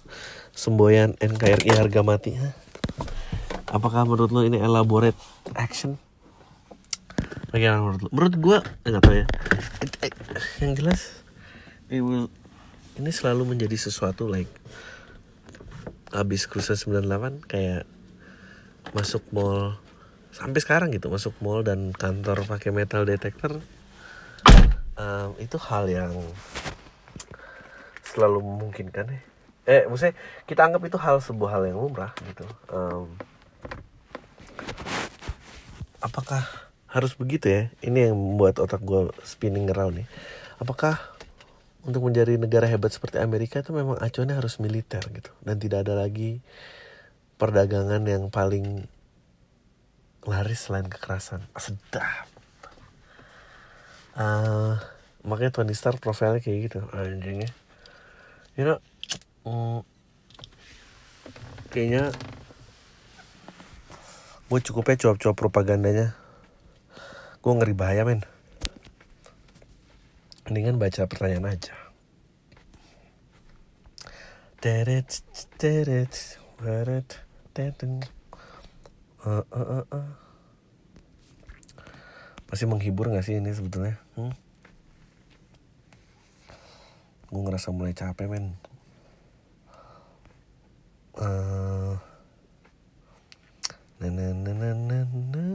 semboyan 0.58 1.13
NKRI 1.21 1.78
harga 1.78 2.01
mati 2.01 2.41
apakah 3.75 4.08
menurut 4.08 4.32
lo 4.32 4.41
ini 4.47 4.56
elaborate 4.56 5.19
action 5.54 5.99
Bagaimana 7.49 7.81
menurut 7.81 8.01
lu? 8.05 8.10
Menurut 8.13 8.36
gue 8.39 8.58
nggak 8.89 9.03
tahu 9.03 9.15
ya. 9.15 9.25
It, 9.84 9.91
it, 10.01 10.13
yang 10.63 10.73
jelas, 10.73 11.21
it 11.89 12.01
will 12.01 12.29
ini 12.95 13.12
selalu 13.12 13.55
menjadi 13.55 13.75
sesuatu 13.75 14.25
like 14.31 14.51
habis 16.15 16.47
cruiser 16.47 16.79
98 16.79 17.43
kayak 17.43 17.84
masuk 18.95 19.25
mall 19.36 19.75
sampai 20.31 20.63
sekarang 20.63 20.89
gitu 20.95 21.12
masuk 21.12 21.36
mall 21.43 21.60
dan 21.60 21.91
kantor 21.91 22.47
pakai 22.47 22.71
metal 22.71 23.03
detector 23.03 23.60
um, 24.95 25.36
itu 25.43 25.60
hal 25.60 25.91
yang 25.91 26.15
selalu 28.08 28.39
memungkinkan 28.39 29.12
ya 29.12 29.21
eh 29.65 29.84
maksudnya 29.89 30.15
kita 30.47 30.62
anggap 30.63 30.81
itu 30.88 30.95
hal 31.01 31.19
sebuah 31.19 31.60
hal 31.60 31.63
yang 31.67 31.84
lumrah 31.84 32.15
gitu 32.31 32.47
um, 32.71 33.12
apakah 35.99 36.47
harus 36.95 37.12
begitu 37.19 37.51
ya. 37.51 37.62
Ini 37.84 38.10
yang 38.10 38.15
membuat 38.15 38.63
otak 38.63 38.79
gue 38.88 39.12
spinning 39.27 39.67
around 39.67 39.99
nih. 39.99 40.08
Apakah 40.63 40.95
untuk 41.84 42.08
menjadi 42.08 42.39
negara 42.39 42.63
hebat 42.65 42.95
seperti 42.95 43.19
Amerika 43.19 43.60
itu 43.60 43.75
memang 43.75 43.99
acuannya 43.99 44.39
harus 44.39 44.63
militer 44.63 45.03
gitu? 45.12 45.36
Dan 45.43 45.60
tidak 45.60 45.84
ada 45.84 45.99
lagi 46.08 46.39
perdagangan 47.36 47.99
yang 48.08 48.31
paling 48.31 48.88
laris 50.23 50.71
selain 50.71 50.88
kekerasan. 50.88 51.43
Sedap. 51.60 52.31
Uh, 54.15 54.79
makanya 55.27 55.60
Tony 55.60 55.75
Stark 55.75 55.99
profilnya 55.99 56.39
kayak 56.39 56.71
gitu. 56.71 56.79
Anjingnya 56.95 57.51
you 58.55 58.63
know 58.63 58.79
mm, 59.43 59.79
kayaknya 61.71 62.15
gue 64.47 64.60
cukupnya 64.63 64.95
cuap-cuap 64.95 65.36
propagandanya 65.36 66.15
gue 67.45 67.53
ngeri 67.53 67.77
bahaya 67.77 68.10
men 68.10 68.25
mendingan 70.49 70.81
baca 70.81 71.05
pertanyaan 71.05 71.53
aja 71.53 71.86
deret, 74.65 75.21
deret. 75.62 76.41
Uh, 79.25 79.45
uh, 79.45 79.45
uh, 79.53 79.86
uh. 79.93 80.10
Masih 82.49 82.65
menghibur 82.65 83.13
gak 83.13 83.21
sih 83.21 83.38
ini 83.38 83.53
sebetulnya? 83.53 84.01
Hmm? 84.17 84.34
Gue 87.29 87.41
ngerasa 87.45 87.69
mulai 87.69 87.93
capek 87.93 88.25
men 88.25 88.58
uh, 91.21 91.93
na 94.01 94.08
na 94.10 94.34
na 94.34 94.51
na 94.73 94.99
na. 95.05 95.45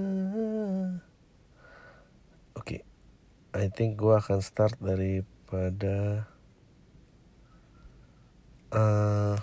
I 3.50 3.66
think 3.66 3.98
gue 3.98 4.14
akan 4.14 4.38
start 4.38 4.78
daripada 4.78 6.30
uh, 8.70 9.34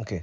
Oke. 0.00 0.22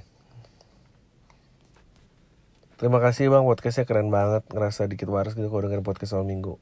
Terima 2.78 3.02
kasih 3.02 3.28
bang, 3.28 3.44
podcastnya 3.44 3.84
keren 3.84 4.08
banget. 4.08 4.44
Ngerasa 4.52 4.88
dikit 4.88 5.10
waras 5.10 5.34
gitu 5.36 5.50
kalau 5.52 5.66
dengerin 5.66 5.84
podcast 5.84 6.16
soal 6.16 6.24
minggu. 6.24 6.56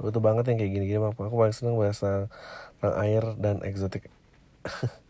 Itu 0.00 0.18
banget 0.18 0.48
yang 0.52 0.58
kayak 0.60 0.72
gini-gini 0.72 0.98
bang. 1.00 1.12
Aku 1.16 1.36
paling 1.36 1.56
seneng 1.56 1.76
bahas 1.80 2.00
tentang 2.00 2.94
air 3.00 3.24
dan 3.40 3.64
eksotik. 3.64 4.08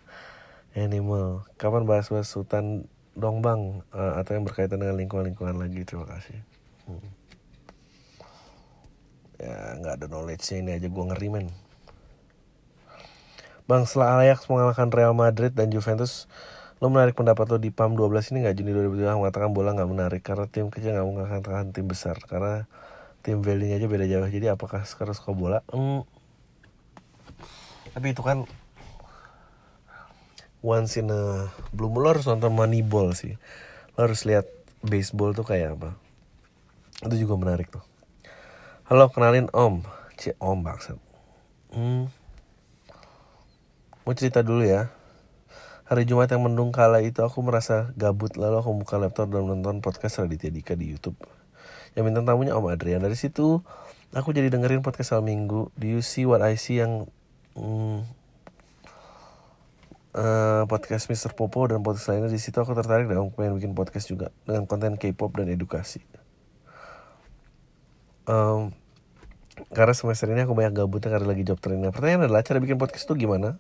animal 0.75 1.47
kapan 1.59 1.87
bahas-bahas 1.87 2.31
hutan 2.35 2.87
dong 3.19 3.43
bang 3.43 3.83
uh, 3.91 4.19
atau 4.23 4.39
yang 4.39 4.47
berkaitan 4.47 4.79
dengan 4.79 4.97
lingkungan-lingkungan 4.99 5.59
lagi 5.59 5.83
terima 5.83 6.07
kasih 6.07 6.39
hmm. 6.87 7.11
ya 9.43 9.57
nggak 9.83 9.95
ada 9.99 10.07
knowledge-nya 10.07 10.57
ini 10.63 10.71
aja 10.79 10.89
gue 10.89 11.05
ngeri 11.11 11.29
men 11.31 11.49
Bang, 13.71 13.87
setelah 13.87 14.19
Ajax 14.27 14.51
mengalahkan 14.51 14.91
Real 14.91 15.15
Madrid 15.15 15.55
dan 15.55 15.71
Juventus, 15.71 16.27
lo 16.83 16.91
menarik 16.91 17.15
pendapat 17.15 17.47
lo 17.55 17.55
di 17.55 17.71
PAM 17.71 17.95
12 17.95 18.35
ini 18.35 18.43
nggak 18.43 18.57
Juni 18.59 18.75
2002 18.75 19.23
mengatakan 19.23 19.55
bola 19.55 19.71
nggak 19.79 19.91
menarik 19.95 20.23
karena 20.27 20.51
tim 20.51 20.75
kecil 20.75 20.91
nggak 20.91 21.07
mengalahkan 21.07 21.71
tim 21.71 21.87
besar 21.87 22.19
karena 22.27 22.67
tim 23.23 23.39
value-nya 23.39 23.79
aja 23.79 23.87
beda 23.87 24.11
jauh. 24.11 24.27
Jadi 24.27 24.51
apakah 24.51 24.83
sekarang 24.83 25.15
suka 25.15 25.31
bola? 25.31 25.63
Hmm. 25.71 26.03
Tapi 27.95 28.11
itu 28.11 28.27
kan 28.27 28.43
once 30.61 31.01
in 31.01 31.13
a 31.13 31.49
belum 31.73 31.97
lo 31.97 32.09
harus 32.13 32.29
nonton 32.29 32.53
Moneyball 32.53 33.13
sih. 33.17 33.37
Lo 33.97 34.09
harus 34.09 34.25
lihat 34.25 34.49
baseball 34.81 35.37
tuh 35.37 35.45
kayak 35.45 35.77
apa. 35.81 35.97
Itu 37.05 37.17
juga 37.17 37.37
menarik 37.37 37.73
tuh. 37.73 37.85
Halo 38.89 39.09
kenalin 39.13 39.49
om. 39.55 39.85
Cik 40.21 40.37
om 40.37 40.61
maksud 40.61 41.01
hmm. 41.75 42.11
mau 44.05 44.15
cerita 44.15 44.43
dulu 44.43 44.67
ya. 44.67 44.91
Hari 45.91 46.07
Jumat 46.07 46.31
yang 46.31 46.47
mendung 46.47 46.71
kala 46.71 47.03
itu 47.03 47.19
aku 47.27 47.43
merasa 47.43 47.91
gabut 47.99 48.39
lalu 48.39 48.63
aku 48.63 48.71
buka 48.79 48.95
laptop 49.03 49.35
dan 49.35 49.43
menonton 49.43 49.83
podcast 49.83 50.23
Raditya 50.23 50.55
Dika 50.55 50.79
di 50.79 50.95
YouTube. 50.95 51.19
Yang 51.99 52.15
bintang 52.15 52.31
tamunya 52.31 52.55
Om 52.55 52.71
Adrian. 52.71 53.03
Dari 53.03 53.19
situ 53.19 53.59
aku 54.15 54.31
jadi 54.31 54.55
dengerin 54.55 54.87
podcast 54.87 55.19
al 55.19 55.27
minggu. 55.27 55.75
Do 55.75 55.87
you 55.91 55.99
see 55.99 56.23
what 56.31 56.47
I 56.47 56.55
see 56.55 56.79
yang 56.79 57.11
hmm, 57.59 58.07
uh, 60.17 60.65
podcast 60.71 61.11
Mr. 61.11 61.35
Popo 61.35 61.67
dan 61.69 61.85
podcast 61.85 62.11
lainnya 62.11 62.31
di 62.31 62.41
situ 62.41 62.57
aku 62.59 62.73
tertarik 62.75 63.07
dan 63.07 63.21
aku 63.23 63.35
pengen 63.37 63.59
bikin 63.59 63.73
podcast 63.75 64.07
juga 64.09 64.35
dengan 64.47 64.65
konten 64.65 64.97
K-pop 64.97 65.35
dan 65.37 65.51
edukasi. 65.51 66.03
Um, 68.31 68.71
karena 69.75 69.93
semester 69.93 70.31
ini 70.31 70.47
aku 70.47 70.55
banyak 70.55 70.73
gabutnya 70.73 71.11
karena 71.11 71.29
lagi 71.31 71.43
job 71.43 71.59
training. 71.59 71.91
Pertanyaan 71.91 72.31
adalah 72.31 72.47
cara 72.47 72.63
bikin 72.63 72.79
podcast 72.79 73.05
itu 73.11 73.27
gimana? 73.27 73.59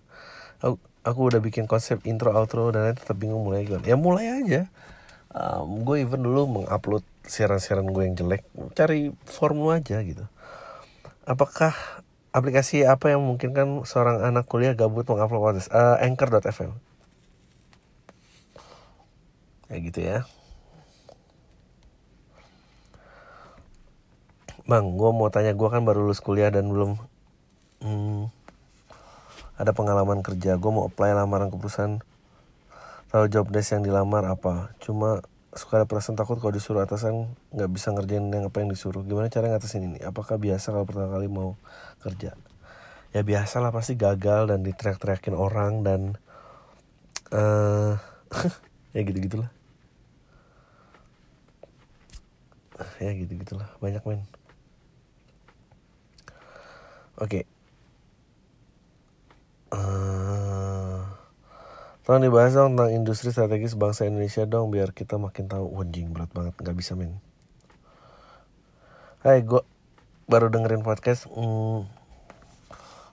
aku, 0.60 0.76
aku 1.02 1.20
udah 1.32 1.40
bikin 1.40 1.64
konsep 1.64 1.98
intro 2.04 2.30
outro 2.36 2.68
dan 2.70 2.92
tetap 2.92 3.16
bingung 3.16 3.42
mulai 3.42 3.64
gimana 3.64 3.84
ya 3.84 3.96
mulai 3.96 4.26
aja 4.44 4.60
um, 5.32 5.82
gue 5.82 6.04
even 6.04 6.20
dulu 6.20 6.60
mengupload 6.60 7.04
siaran-siaran 7.24 7.88
gue 7.88 8.02
yang 8.04 8.14
jelek 8.16 8.44
cari 8.76 9.12
formula 9.24 9.80
aja 9.80 10.04
gitu 10.04 10.24
apakah 11.24 11.72
aplikasi 12.30 12.86
apa 12.86 13.10
yang 13.10 13.26
memungkinkan 13.26 13.82
seorang 13.82 14.22
anak 14.22 14.46
kuliah 14.46 14.74
gabut 14.78 15.06
mengupload 15.06 15.58
podcast 15.58 15.70
uh, 15.74 15.98
anchor.fm 15.98 16.90
ya 19.70 19.76
gitu 19.78 20.00
ya. 20.02 20.18
Bang 24.66 24.98
gue 24.98 25.10
mau 25.14 25.30
tanya 25.30 25.54
gue 25.54 25.68
kan 25.70 25.82
baru 25.86 26.06
lulus 26.06 26.22
kuliah 26.22 26.50
dan 26.50 26.70
belum 26.70 26.98
hmm, 27.82 28.30
ada 29.58 29.70
pengalaman 29.70 30.26
kerja. 30.26 30.58
Gue 30.58 30.70
mau 30.74 30.90
apply 30.90 31.14
lamaran 31.14 31.54
ke 31.54 31.56
perusahaan. 31.58 32.02
Tahu 33.10 33.26
job 33.30 33.50
desk 33.50 33.74
yang 33.74 33.82
dilamar 33.86 34.26
apa. 34.26 34.74
Cuma 34.82 35.22
suka 35.50 35.82
ada 35.82 35.86
perasaan 35.86 36.14
takut 36.14 36.38
kalau 36.38 36.54
disuruh 36.54 36.82
atasan 36.82 37.34
nggak 37.50 37.70
bisa 37.74 37.90
ngerjain 37.90 38.26
yang 38.30 38.46
apa 38.46 38.62
yang 38.62 38.70
disuruh. 38.70 39.02
Gimana 39.02 39.26
cara 39.26 39.50
ngatasin 39.50 39.82
ini? 39.86 39.98
Apakah 40.02 40.38
biasa 40.38 40.70
kalau 40.70 40.86
pertama 40.86 41.10
kali 41.10 41.26
mau 41.26 41.58
kerja? 42.02 42.38
Ya 43.10 43.22
biasa 43.26 43.58
lah 43.58 43.74
pasti 43.74 43.98
gagal 43.98 44.54
dan 44.54 44.62
diteriak-teriakin 44.62 45.34
orang 45.34 45.82
dan 45.82 46.00
uh, 47.34 47.98
ya 48.94 49.02
gitu 49.02 49.18
gitulah 49.18 49.50
ya 53.00 53.10
gitu 53.16 53.32
gitulah 53.40 53.68
banyak 53.80 54.00
men. 54.04 54.22
Oke. 57.20 57.44
Okay. 57.44 57.44
uh, 59.76 60.99
Tolong 62.00 62.24
dibahas 62.24 62.56
dong 62.56 62.72
tentang 62.74 62.96
industri 62.96 63.28
strategis 63.28 63.76
bangsa 63.76 64.08
Indonesia 64.08 64.48
dong 64.48 64.72
biar 64.72 64.96
kita 64.96 65.20
makin 65.20 65.52
tahu 65.52 65.68
Wanjing 65.68 66.16
berat 66.16 66.32
banget 66.32 66.56
nggak 66.56 66.72
bisa 66.72 66.96
men. 66.96 67.20
Hai 69.20 69.44
gue 69.44 69.60
baru 70.24 70.48
dengerin 70.48 70.80
podcast 70.80 71.28
hmm, 71.28 71.84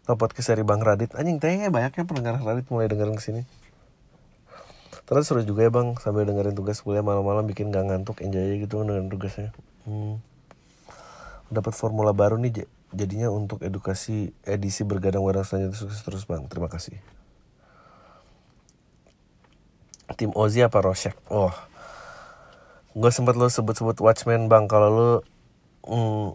podcast 0.08 0.56
dari 0.56 0.64
Bang 0.64 0.80
Radit. 0.80 1.12
Anjing 1.20 1.44
tanya 1.44 1.68
banyaknya 1.68 2.08
pendengar 2.08 2.40
Radit 2.40 2.72
mulai 2.72 2.88
dengerin 2.88 3.20
ke 3.20 3.24
sini 3.24 3.44
terus 5.08 5.24
seru 5.24 5.40
juga 5.40 5.64
ya 5.64 5.72
bang 5.72 5.96
sambil 6.04 6.28
dengerin 6.28 6.52
tugas 6.52 6.84
kuliah 6.84 7.00
malam-malam 7.00 7.48
bikin 7.48 7.72
gak 7.72 7.88
ngantuk 7.88 8.20
enjoy 8.20 8.60
gitu 8.60 8.84
dengan 8.84 9.08
tugasnya. 9.08 9.56
Hmm. 9.88 10.20
dapat 11.48 11.72
formula 11.72 12.12
baru 12.12 12.36
nih 12.36 12.68
jadinya 12.92 13.32
untuk 13.32 13.64
edukasi 13.64 14.36
edisi 14.44 14.84
bergadang-gadang 14.84 15.48
selanjutnya 15.48 15.80
sukses 15.80 16.04
terus 16.04 16.28
bang. 16.28 16.44
Terima 16.52 16.68
kasih 16.68 17.00
tim 20.16 20.32
Ozi 20.32 20.64
apa 20.64 20.80
Rosek 20.80 21.18
oh. 21.28 21.52
Gue 22.98 23.14
sempat 23.14 23.38
lo 23.38 23.46
sebut-sebut 23.46 24.02
Watchmen 24.02 24.50
bang. 24.50 24.66
Kalau 24.66 24.90
lo 24.90 25.12
mm, 25.86 26.28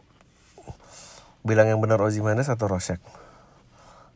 bilang 1.42 1.66
yang 1.66 1.82
benar 1.82 1.98
Ozi 1.98 2.22
Mendes 2.22 2.46
atau 2.46 2.70
Rosek 2.70 3.02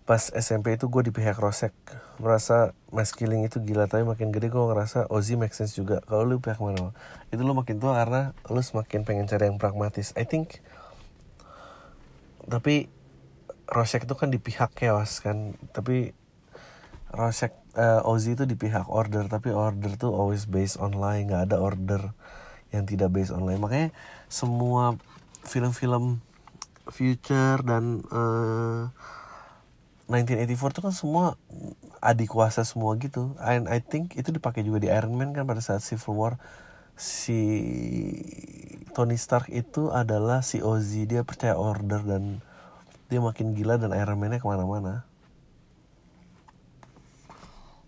pas 0.07 0.31
SMP 0.31 0.79
itu 0.79 0.87
gue 0.87 1.03
di 1.03 1.11
pihak 1.11 1.35
Rosek 1.35 1.75
merasa 2.23 2.71
mass 2.95 3.11
killing 3.11 3.43
itu 3.43 3.59
gila 3.59 3.91
tapi 3.91 4.07
makin 4.07 4.31
gede 4.31 4.55
gue 4.55 4.63
ngerasa 4.63 5.11
Ozi 5.11 5.35
make 5.35 5.51
sense 5.51 5.75
juga. 5.75 5.99
Kalau 6.07 6.23
lu 6.23 6.39
pihak 6.39 6.63
mana 6.63 6.95
itu 7.35 7.43
lo 7.43 7.59
makin 7.59 7.83
tua 7.83 7.99
karena 7.99 8.31
lo 8.47 8.63
semakin 8.63 9.03
pengen 9.03 9.27
cari 9.27 9.51
yang 9.51 9.59
pragmatis. 9.59 10.15
I 10.15 10.23
think 10.23 10.63
tapi 12.47 12.87
Rosek 13.67 14.07
itu 14.07 14.15
kan 14.15 14.31
di 14.31 14.39
pihak 14.39 14.79
chaos 14.79 15.19
kan. 15.19 15.59
Tapi 15.75 16.15
Rosek 17.11 17.51
uh, 17.77 18.01
Ozzy 18.09 18.35
itu 18.35 18.49
di 18.49 18.57
pihak 18.57 18.89
order 18.89 19.29
tapi 19.29 19.53
order 19.53 19.95
tuh 20.01 20.11
always 20.11 20.49
based 20.49 20.81
online 20.81 21.29
nggak 21.31 21.53
ada 21.53 21.57
order 21.61 22.03
yang 22.75 22.89
tidak 22.89 23.13
based 23.15 23.31
online. 23.31 23.61
Makanya 23.61 23.89
semua 24.27 24.99
film-film 25.47 26.19
future 26.91 27.63
dan 27.63 28.03
uh, 28.11 28.91
eh, 30.11 30.47
1984 30.47 30.75
itu 30.75 30.81
kan 30.83 30.95
semua 30.95 31.25
adik 32.03 32.35
kuasa 32.35 32.67
semua 32.67 32.99
gitu. 32.99 33.35
And 33.39 33.71
I 33.71 33.79
think 33.79 34.19
itu 34.19 34.35
dipakai 34.35 34.67
juga 34.67 34.83
di 34.83 34.89
Iron 34.91 35.15
Man 35.15 35.35
kan 35.37 35.47
pada 35.47 35.63
saat 35.63 35.85
Civil 35.85 36.15
War. 36.17 36.35
Si 36.97 37.37
Tony 38.97 39.21
Stark 39.21 39.53
itu 39.53 39.93
adalah 39.93 40.41
si 40.41 40.65
Ozzy 40.65 41.05
dia 41.05 41.23
percaya 41.29 41.53
order 41.53 42.01
dan 42.01 42.41
dia 43.13 43.21
makin 43.21 43.53
gila 43.53 43.77
dan 43.77 43.93
Iron 43.93 44.17
Man-nya 44.17 44.41
ke 44.41 44.49
mana-mana 44.49 45.05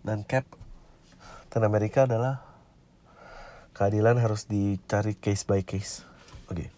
dan 0.02 0.22
cap 0.24 0.44
dan 1.48 1.64
Amerika 1.64 2.04
adalah 2.04 2.44
keadilan 3.72 4.18
harus 4.18 4.50
dicari 4.50 5.14
case 5.14 5.46
by 5.46 5.62
case. 5.62 6.02
Oke. 6.50 6.66
Okay. 6.66 6.68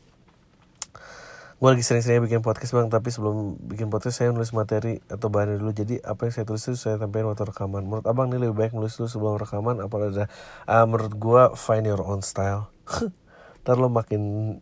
gue 1.60 1.68
lagi 1.68 1.84
sering-sering 1.84 2.24
bikin 2.24 2.40
podcast 2.40 2.72
bang 2.72 2.88
tapi 2.88 3.12
sebelum 3.12 3.60
bikin 3.60 3.92
podcast 3.92 4.24
saya 4.24 4.32
nulis 4.32 4.48
materi 4.56 5.04
atau 5.12 5.28
bahan 5.28 5.60
dulu. 5.60 5.76
Jadi 5.76 6.00
apa 6.00 6.24
yang 6.24 6.32
saya 6.32 6.48
tulis 6.48 6.64
itu 6.64 6.76
saya 6.80 6.96
tampilkan 6.96 7.36
waktu 7.36 7.44
rekaman. 7.52 7.84
Menurut 7.84 8.08
abang 8.08 8.32
ini 8.32 8.48
lebih 8.48 8.56
baik 8.56 8.72
nulis 8.72 8.96
dulu 8.96 9.12
sebelum 9.12 9.36
rekaman 9.36 9.76
apa 9.84 9.94
ada 10.00 10.24
uh, 10.64 10.84
menurut 10.88 11.12
gue 11.20 11.42
find 11.60 11.84
your 11.84 12.00
own 12.00 12.24
style. 12.24 12.72
Ntar 13.60 13.76
lo 13.76 13.92
makin 13.92 14.56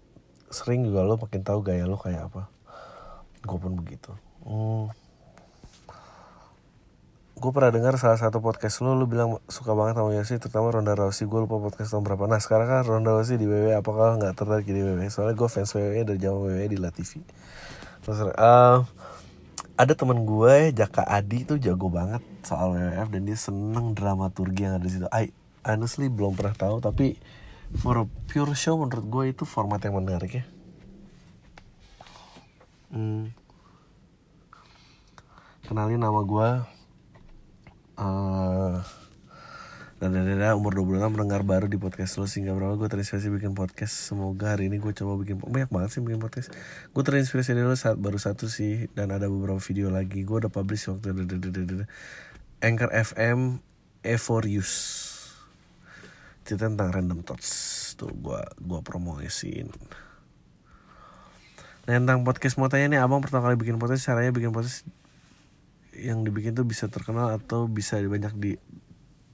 sering 0.50 0.82
juga 0.82 1.06
lo 1.06 1.14
makin 1.22 1.46
tahu 1.46 1.62
gaya 1.62 1.86
lo 1.86 2.02
kayak 2.02 2.34
apa. 2.34 2.50
Gue 3.46 3.58
pun 3.62 3.78
begitu. 3.78 4.10
Hmm 4.42 4.90
gue 7.38 7.50
pernah 7.54 7.70
dengar 7.70 7.94
salah 8.02 8.18
satu 8.18 8.42
podcast 8.42 8.82
lo 8.82 8.98
lu 8.98 9.06
bilang 9.06 9.38
suka 9.46 9.70
banget 9.70 9.94
sama 9.94 10.10
Yosi 10.10 10.42
terutama 10.42 10.74
Ronda 10.74 10.98
Rousey. 10.98 11.30
Gue 11.30 11.46
lupa 11.46 11.62
podcast 11.62 11.94
tahun 11.94 12.02
berapa. 12.02 12.26
Nah 12.26 12.42
sekarang 12.42 12.66
kan 12.66 12.82
Ronda 12.82 13.14
Rousey 13.14 13.38
di 13.38 13.46
WWE 13.46 13.78
apakah 13.78 14.18
nggak 14.18 14.34
tertarik 14.34 14.66
di 14.66 14.82
WWE 14.82 15.06
soalnya 15.06 15.38
gue 15.38 15.48
fans 15.48 15.70
WWE 15.70 16.02
dari 16.02 16.18
zaman 16.18 16.38
WWE 16.50 16.66
di 16.66 16.78
La 16.82 16.90
TV 16.90 17.22
terus 18.02 18.24
uh, 18.24 18.78
ada 19.78 19.92
teman 19.94 20.26
gue 20.26 20.74
Jaka 20.74 21.06
Adi 21.06 21.46
tuh 21.46 21.58
jago 21.62 21.86
banget 21.86 22.22
soal 22.42 22.74
WWF 22.74 23.08
dan 23.14 23.22
dia 23.22 23.38
seneng 23.38 23.94
dramaturgi 23.94 24.66
yang 24.66 24.74
ada 24.82 24.84
di 24.86 24.92
situ. 24.98 25.06
I 25.14 25.30
honestly 25.62 26.10
belum 26.10 26.34
pernah 26.34 26.58
tahu 26.58 26.82
tapi 26.82 27.14
for 27.78 28.02
a 28.02 28.06
pure 28.26 28.56
show 28.58 28.74
menurut 28.80 29.06
gue 29.06 29.24
itu 29.30 29.46
format 29.46 29.78
yang 29.86 30.02
menarik 30.02 30.42
ya. 30.42 30.44
Hmm. 32.88 33.30
kenalin 35.68 36.00
nama 36.00 36.24
gue 36.24 36.77
uh, 37.98 38.78
dan 39.98 40.14
dan 40.14 40.38
umur 40.54 40.78
26 40.78 41.10
mendengar 41.10 41.42
baru 41.42 41.66
di 41.66 41.74
podcast 41.74 42.22
lo 42.22 42.30
sehingga 42.30 42.54
berapa 42.54 42.78
gue 42.78 42.86
terinspirasi 42.86 43.34
bikin 43.34 43.58
podcast. 43.58 43.90
Semoga 43.90 44.54
hari 44.54 44.70
ini 44.70 44.78
gue 44.78 44.94
coba 44.94 45.18
bikin 45.18 45.42
banyak 45.42 45.66
banget 45.74 45.98
sih 45.98 46.00
bikin 46.06 46.22
podcast. 46.22 46.54
Gue 46.94 47.02
terinspirasi 47.02 47.58
dari 47.58 47.66
lo 47.66 47.74
saat 47.74 47.98
baru 47.98 48.14
satu 48.14 48.46
sih 48.46 48.86
dan 48.94 49.10
ada 49.10 49.26
beberapa 49.26 49.58
video 49.58 49.90
lagi. 49.90 50.22
Gue 50.22 50.46
udah 50.46 50.54
publish 50.54 50.86
waktu 50.86 51.18
Anchor 52.62 52.90
FM 52.94 53.58
Evorius. 54.06 54.72
Itu 56.46 56.54
tentang 56.54 56.94
random 56.94 57.26
thoughts. 57.26 57.50
Tuh 57.98 58.14
gue 58.14 58.40
gue 58.62 58.80
promosiin. 58.86 59.74
Nah 61.90 61.94
tentang 61.98 62.22
podcast 62.22 62.54
mau 62.62 62.70
tanya 62.70 62.86
nih 62.86 63.00
abang 63.02 63.18
pertama 63.18 63.50
kali 63.50 63.58
bikin 63.58 63.82
podcast 63.82 64.06
caranya 64.06 64.30
bikin 64.30 64.54
podcast 64.54 64.86
yang 65.98 66.22
dibikin 66.22 66.54
tuh 66.54 66.64
bisa 66.64 66.86
terkenal 66.86 67.34
atau 67.34 67.66
bisa 67.66 67.98
banyak 67.98 68.34
di 68.38 68.52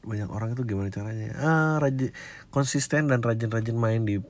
banyak 0.05 0.29
orang 0.29 0.53
itu 0.53 0.63
gimana 0.69 0.93
caranya? 0.93 1.33
Ah 1.41 1.77
rajin 1.81 2.13
konsisten 2.53 3.09
dan 3.09 3.25
rajin-rajin 3.25 3.77
main 3.77 4.05
di 4.05 4.21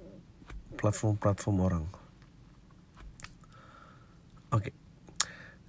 platform-platform 0.79 1.57
orang. 1.62 1.85
Oke. 4.55 4.70
Okay. 4.70 4.75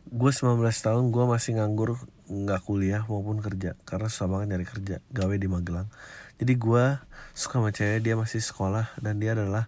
gue 0.05 0.31
19 0.31 0.61
tahun 0.61 1.09
gue 1.09 1.25
masih 1.25 1.57
nganggur 1.57 1.97
nggak 2.29 2.61
kuliah 2.65 3.01
maupun 3.09 3.41
kerja 3.41 3.73
karena 3.85 4.07
susah 4.09 4.29
banget 4.29 4.53
nyari 4.53 4.65
kerja 4.69 4.95
gawe 5.09 5.35
di 5.35 5.47
Magelang. 5.49 5.89
Jadi 6.37 6.53
gue 6.53 6.85
suka 7.33 7.57
sama 7.57 7.69
cewek 7.73 8.05
dia 8.05 8.13
masih 8.13 8.41
sekolah 8.41 8.93
dan 9.01 9.17
dia 9.17 9.33
adalah 9.33 9.65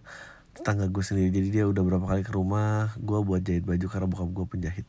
tetangga 0.54 0.86
gue 0.86 1.02
sendiri. 1.02 1.30
Jadi 1.34 1.48
dia 1.50 1.64
udah 1.66 1.82
berapa 1.82 2.06
kali 2.06 2.22
ke 2.22 2.32
rumah 2.34 2.94
gue 2.98 3.18
buat 3.22 3.42
jahit 3.42 3.66
baju 3.66 3.86
karena 3.90 4.06
bokap 4.06 4.30
gue 4.30 4.46
penjahit 4.46 4.86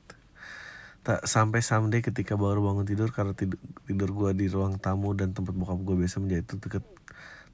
tak 0.99 1.23
sampai 1.23 1.63
someday 1.63 2.03
ketika 2.03 2.35
baru 2.35 2.59
bangun 2.59 2.83
tidur 2.83 3.09
karena 3.15 3.31
tidur, 3.31 3.57
tidur 3.88 4.09
gue 4.12 4.31
di 4.35 4.45
ruang 4.51 4.75
tamu 4.77 5.15
dan 5.15 5.31
tempat 5.31 5.55
bokap 5.55 5.79
gue 5.79 5.95
biasa 5.95 6.19
menjahit 6.19 6.43
itu 6.43 6.55
deket 6.59 6.83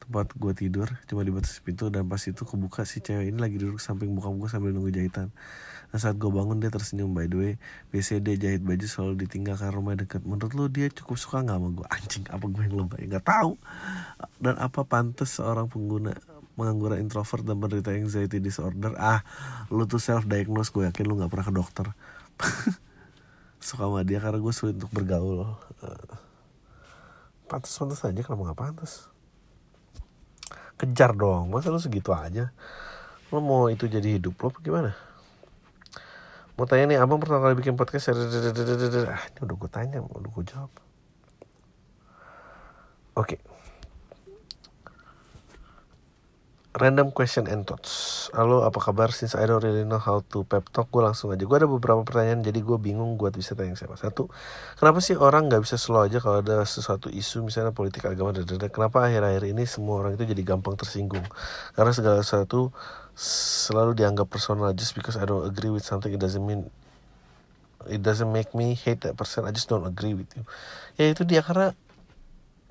tempat 0.01 0.27
gue 0.35 0.53
tidur 0.53 0.87
cuma 1.07 1.21
dibatasi 1.23 1.63
pintu 1.63 1.87
dan 1.89 2.05
pas 2.05 2.19
itu 2.19 2.41
kebuka 2.43 2.83
si 2.83 2.99
cewek 2.99 3.31
ini 3.31 3.37
lagi 3.39 3.57
duduk 3.61 3.79
samping 3.79 4.11
bokap 4.17 4.33
gue 4.37 4.49
sambil 4.49 4.69
nunggu 4.73 4.91
jahitan. 4.91 5.29
Nah 5.93 5.99
saat 6.01 6.17
gue 6.17 6.27
bangun 6.27 6.57
dia 6.57 6.73
tersenyum 6.73 7.13
by 7.13 7.29
the 7.29 7.37
way 7.37 7.53
biasanya 7.93 8.33
dia 8.33 8.35
jahit 8.49 8.61
baju 8.65 8.85
selalu 8.85 9.13
ditinggalkan 9.25 9.69
rumah 9.71 9.93
deket. 9.95 10.21
Menurut 10.25 10.53
lo 10.57 10.65
dia 10.67 10.89
cukup 10.89 11.15
suka 11.15 11.45
nggak 11.45 11.57
sama 11.57 11.69
gue 11.73 11.87
anjing 11.87 12.25
apa 12.27 12.45
gue 12.49 12.61
yang 12.65 12.75
lebay 12.81 13.03
nggak 13.07 13.25
tahu. 13.25 13.51
Dan 14.41 14.57
apa 14.57 14.81
pantas 14.83 15.37
seorang 15.37 15.69
pengguna 15.69 16.17
mengangguran 16.59 16.99
introvert 17.03 17.45
dan 17.45 17.61
menderita 17.61 17.93
anxiety 17.93 18.41
disorder? 18.41 18.97
Ah 18.97 19.21
lu 19.71 19.85
tuh 19.85 20.01
self 20.01 20.25
diagnose 20.25 20.73
gue 20.73 20.85
yakin 20.85 21.05
lu 21.07 21.17
nggak 21.17 21.31
pernah 21.31 21.45
ke 21.47 21.53
dokter 21.53 21.87
suka 23.65 23.89
sama 23.89 24.05
dia 24.05 24.21
karena 24.21 24.37
gue 24.37 24.53
sulit 24.53 24.77
untuk 24.77 24.93
bergaul. 24.93 25.41
Uh, 25.81 26.15
pantas 27.49 27.73
pantas 27.73 28.05
aja 28.05 28.21
kalau 28.21 28.45
nggak 28.45 28.53
pantas? 28.53 29.09
Kejar 30.77 31.17
dong 31.17 31.49
masa 31.49 31.73
lu 31.73 31.81
segitu 31.81 32.13
aja? 32.13 32.53
Lo 33.33 33.41
mau 33.41 33.65
itu 33.73 33.89
jadi 33.89 34.21
hidup 34.21 34.37
lo 34.37 34.53
gimana? 34.61 34.93
Mau 36.55 36.69
tanya 36.69 36.93
nih 36.93 36.97
abang 37.01 37.17
pertama 37.17 37.49
kali 37.49 37.57
bikin 37.57 37.75
podcast 37.75 38.13
ah 38.13 39.23
ini 39.27 39.39
udah 39.41 39.55
gue 39.57 39.69
tanya 39.73 39.99
udah 40.05 40.29
gue 40.29 40.45
jawab. 40.45 40.71
Oke. 43.17 43.35
okay. 43.35 43.54
Random 46.75 47.07
question 47.15 47.47
and 47.47 47.63
thoughts. 47.63 48.27
Halo 48.35 48.67
apa 48.67 48.83
kabar? 48.83 49.07
Since 49.15 49.39
I 49.39 49.47
don't 49.47 49.63
really 49.63 49.87
know 49.87 49.95
how 49.95 50.19
to 50.35 50.43
pep 50.43 50.67
talk 50.75 50.91
Gue 50.91 51.07
langsung 51.07 51.31
aja. 51.31 51.47
Gue 51.47 51.55
ada 51.55 51.71
beberapa 51.71 52.03
pertanyaan 52.03 52.43
Jadi 52.43 52.59
gue 52.59 52.75
bingung 52.75 53.15
Gue 53.15 53.31
bisa 53.31 53.55
tanya 53.55 53.79
siapa. 53.79 53.95
Satu 53.95 54.27
Kenapa 54.75 54.99
sih 54.99 55.15
orang 55.15 55.47
gak 55.47 55.63
bisa 55.63 55.79
slow 55.79 56.03
aja 56.03 56.19
Kalau 56.19 56.43
ada 56.43 56.67
sesuatu 56.67 57.07
isu 57.07 57.47
Misalnya 57.47 57.71
politik 57.71 58.03
agama 58.03 58.35
dadada. 58.35 58.67
Kenapa 58.67 59.07
akhir-akhir 59.07 59.55
ini 59.55 59.63
Semua 59.63 60.03
orang 60.03 60.19
itu 60.19 60.27
jadi 60.27 60.43
gampang 60.43 60.75
tersinggung? 60.75 61.23
Karena 61.79 61.95
segala 61.95 62.19
sesuatu 62.19 62.75
Selalu 63.15 63.95
dianggap 63.95 64.27
personal. 64.27 64.75
Just 64.75 64.99
because 64.99 65.15
I 65.15 65.23
don't 65.23 65.47
agree 65.47 65.71
with 65.71 65.87
something 65.87 66.11
It 66.11 66.19
doesn't 66.19 66.43
mean 66.43 66.67
It 67.87 68.03
doesn't 68.03 68.35
make 68.35 68.51
me 68.51 68.75
hate 68.75 68.99
that 69.07 69.15
person. 69.15 69.47
I 69.47 69.55
just 69.55 69.71
don't 69.71 69.87
agree 69.87 70.11
with 70.11 70.27
you. 70.35 70.43
Ya 70.99 71.07
itu 71.07 71.23
dia 71.23 71.39
Karena 71.39 71.71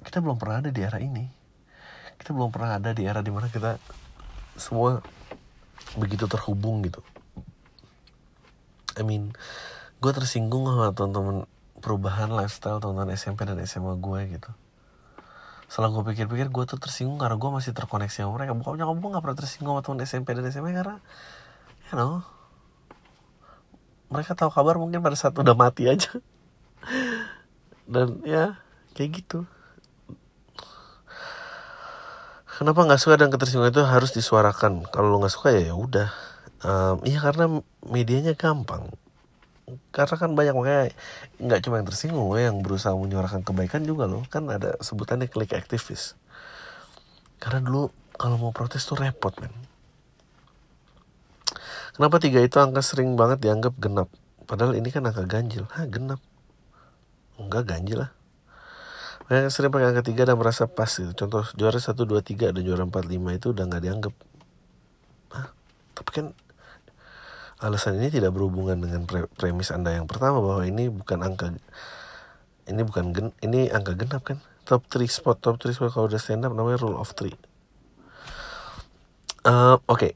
Kita 0.04 0.20
belum 0.20 0.36
pernah 0.36 0.60
ada 0.60 0.68
di 0.68 0.84
era 0.84 1.00
ini 1.00 1.43
kita 2.24 2.32
belum 2.32 2.48
pernah 2.48 2.80
ada 2.80 2.96
di 2.96 3.04
era 3.04 3.20
di 3.20 3.28
mana 3.28 3.52
kita 3.52 3.76
semua 4.56 5.04
begitu 6.00 6.24
terhubung 6.24 6.80
gitu. 6.80 7.04
I 8.96 9.04
mean 9.04 9.36
gue 10.00 10.08
tersinggung 10.08 10.64
sama 10.64 10.96
teman-teman 10.96 11.44
perubahan 11.84 12.32
lifestyle 12.32 12.80
teman-teman 12.80 13.12
SMP 13.12 13.44
dan 13.44 13.60
SMA 13.68 14.00
gue 14.00 14.40
gitu. 14.40 14.50
Setelah 15.68 15.92
gue 15.92 16.02
pikir-pikir 16.16 16.48
gue 16.48 16.64
tuh 16.64 16.80
tersinggung 16.80 17.20
karena 17.20 17.36
gue 17.36 17.50
masih 17.52 17.76
terkoneksi 17.76 18.24
sama 18.24 18.40
mereka. 18.40 18.56
Bukan 18.56 18.80
nyokap 18.80 18.96
gue 18.96 19.10
gak 19.12 19.24
pernah 19.28 19.38
tersinggung 19.44 19.76
sama 19.76 19.82
teman 19.84 20.00
SMP 20.08 20.32
dan 20.32 20.48
SMA 20.48 20.72
karena 20.72 20.96
you 21.92 21.94
know 22.00 22.24
mereka 24.08 24.32
tahu 24.32 24.48
kabar 24.48 24.80
mungkin 24.80 25.04
pada 25.04 25.12
saat 25.12 25.36
udah 25.36 25.52
mati 25.52 25.92
aja. 25.92 26.08
Dan 27.92 28.24
ya 28.24 28.56
kayak 28.96 29.20
gitu 29.20 29.44
kenapa 32.58 32.86
nggak 32.86 33.00
suka 33.00 33.20
dan 33.20 33.28
ketersinggungan 33.30 33.72
itu 33.74 33.84
harus 33.84 34.10
disuarakan? 34.14 34.86
Kalau 34.90 35.08
lo 35.10 35.16
nggak 35.22 35.34
suka 35.34 35.54
ya 35.54 35.72
ya 35.72 35.74
udah 35.74 36.08
um, 36.64 36.96
iya 37.04 37.18
karena 37.20 37.62
medianya 37.84 38.34
gampang. 38.34 38.90
Karena 39.94 40.14
kan 40.20 40.30
banyak 40.36 40.54
makanya 40.54 40.82
nggak 41.40 41.60
cuma 41.64 41.80
yang 41.80 41.88
tersinggung 41.88 42.28
yang 42.36 42.60
berusaha 42.60 42.92
menyuarakan 42.92 43.42
kebaikan 43.42 43.82
juga 43.84 44.04
loh. 44.04 44.24
Kan 44.28 44.48
ada 44.52 44.76
sebutannya 44.80 45.28
klik 45.30 45.56
aktivis. 45.56 46.16
Karena 47.40 47.64
dulu 47.64 47.92
kalau 48.16 48.36
mau 48.40 48.52
protes 48.52 48.84
tuh 48.84 48.98
repot 48.98 49.32
men. 49.40 49.52
Kenapa 51.94 52.18
tiga 52.18 52.42
itu 52.42 52.58
angka 52.58 52.82
sering 52.82 53.14
banget 53.14 53.38
dianggap 53.44 53.78
genap? 53.78 54.10
Padahal 54.44 54.74
ini 54.74 54.90
kan 54.90 55.06
angka 55.06 55.24
ganjil. 55.24 55.64
Hah 55.70 55.86
genap? 55.86 56.18
Enggak 57.38 57.70
ganjil 57.70 58.02
lah 58.02 58.23
Makanya 59.24 59.48
sering 59.48 59.72
pakai 59.72 59.88
angka 59.88 60.04
3 60.04 60.28
dan 60.28 60.36
merasa 60.36 60.68
pas 60.68 60.90
gitu. 60.92 61.12
Contoh 61.16 61.48
juara 61.56 61.80
1, 61.80 61.96
2, 61.96 62.20
3 62.20 62.52
dan 62.52 62.60
juara 62.60 62.84
4, 62.84 62.92
5 63.08 63.38
itu 63.40 63.46
udah 63.56 63.64
gak 63.64 63.82
dianggap. 63.82 64.14
Hah? 65.32 65.48
Tapi 65.96 66.10
kan 66.12 66.26
alasan 67.64 67.96
ini 67.96 68.12
tidak 68.12 68.36
berhubungan 68.36 68.76
dengan 68.76 69.08
pre 69.08 69.24
premis 69.40 69.72
Anda 69.72 69.96
yang 69.96 70.04
pertama 70.04 70.44
bahwa 70.44 70.68
ini 70.68 70.92
bukan 70.92 71.24
angka 71.24 71.56
ini 72.68 72.82
bukan 72.84 73.16
gen, 73.16 73.26
ini 73.40 73.72
angka 73.72 73.96
genap 73.96 74.22
kan. 74.28 74.38
Top 74.68 74.84
3 74.92 75.08
spot, 75.08 75.40
top 75.40 75.56
3 75.56 75.72
spot 75.72 75.92
kalau 75.92 76.06
udah 76.08 76.20
stand 76.20 76.44
up 76.44 76.52
namanya 76.52 76.84
rule 76.84 77.00
of 77.00 77.12
3. 77.16 77.32
Uh, 79.44 79.76
Oke, 79.76 79.76
okay. 79.88 80.12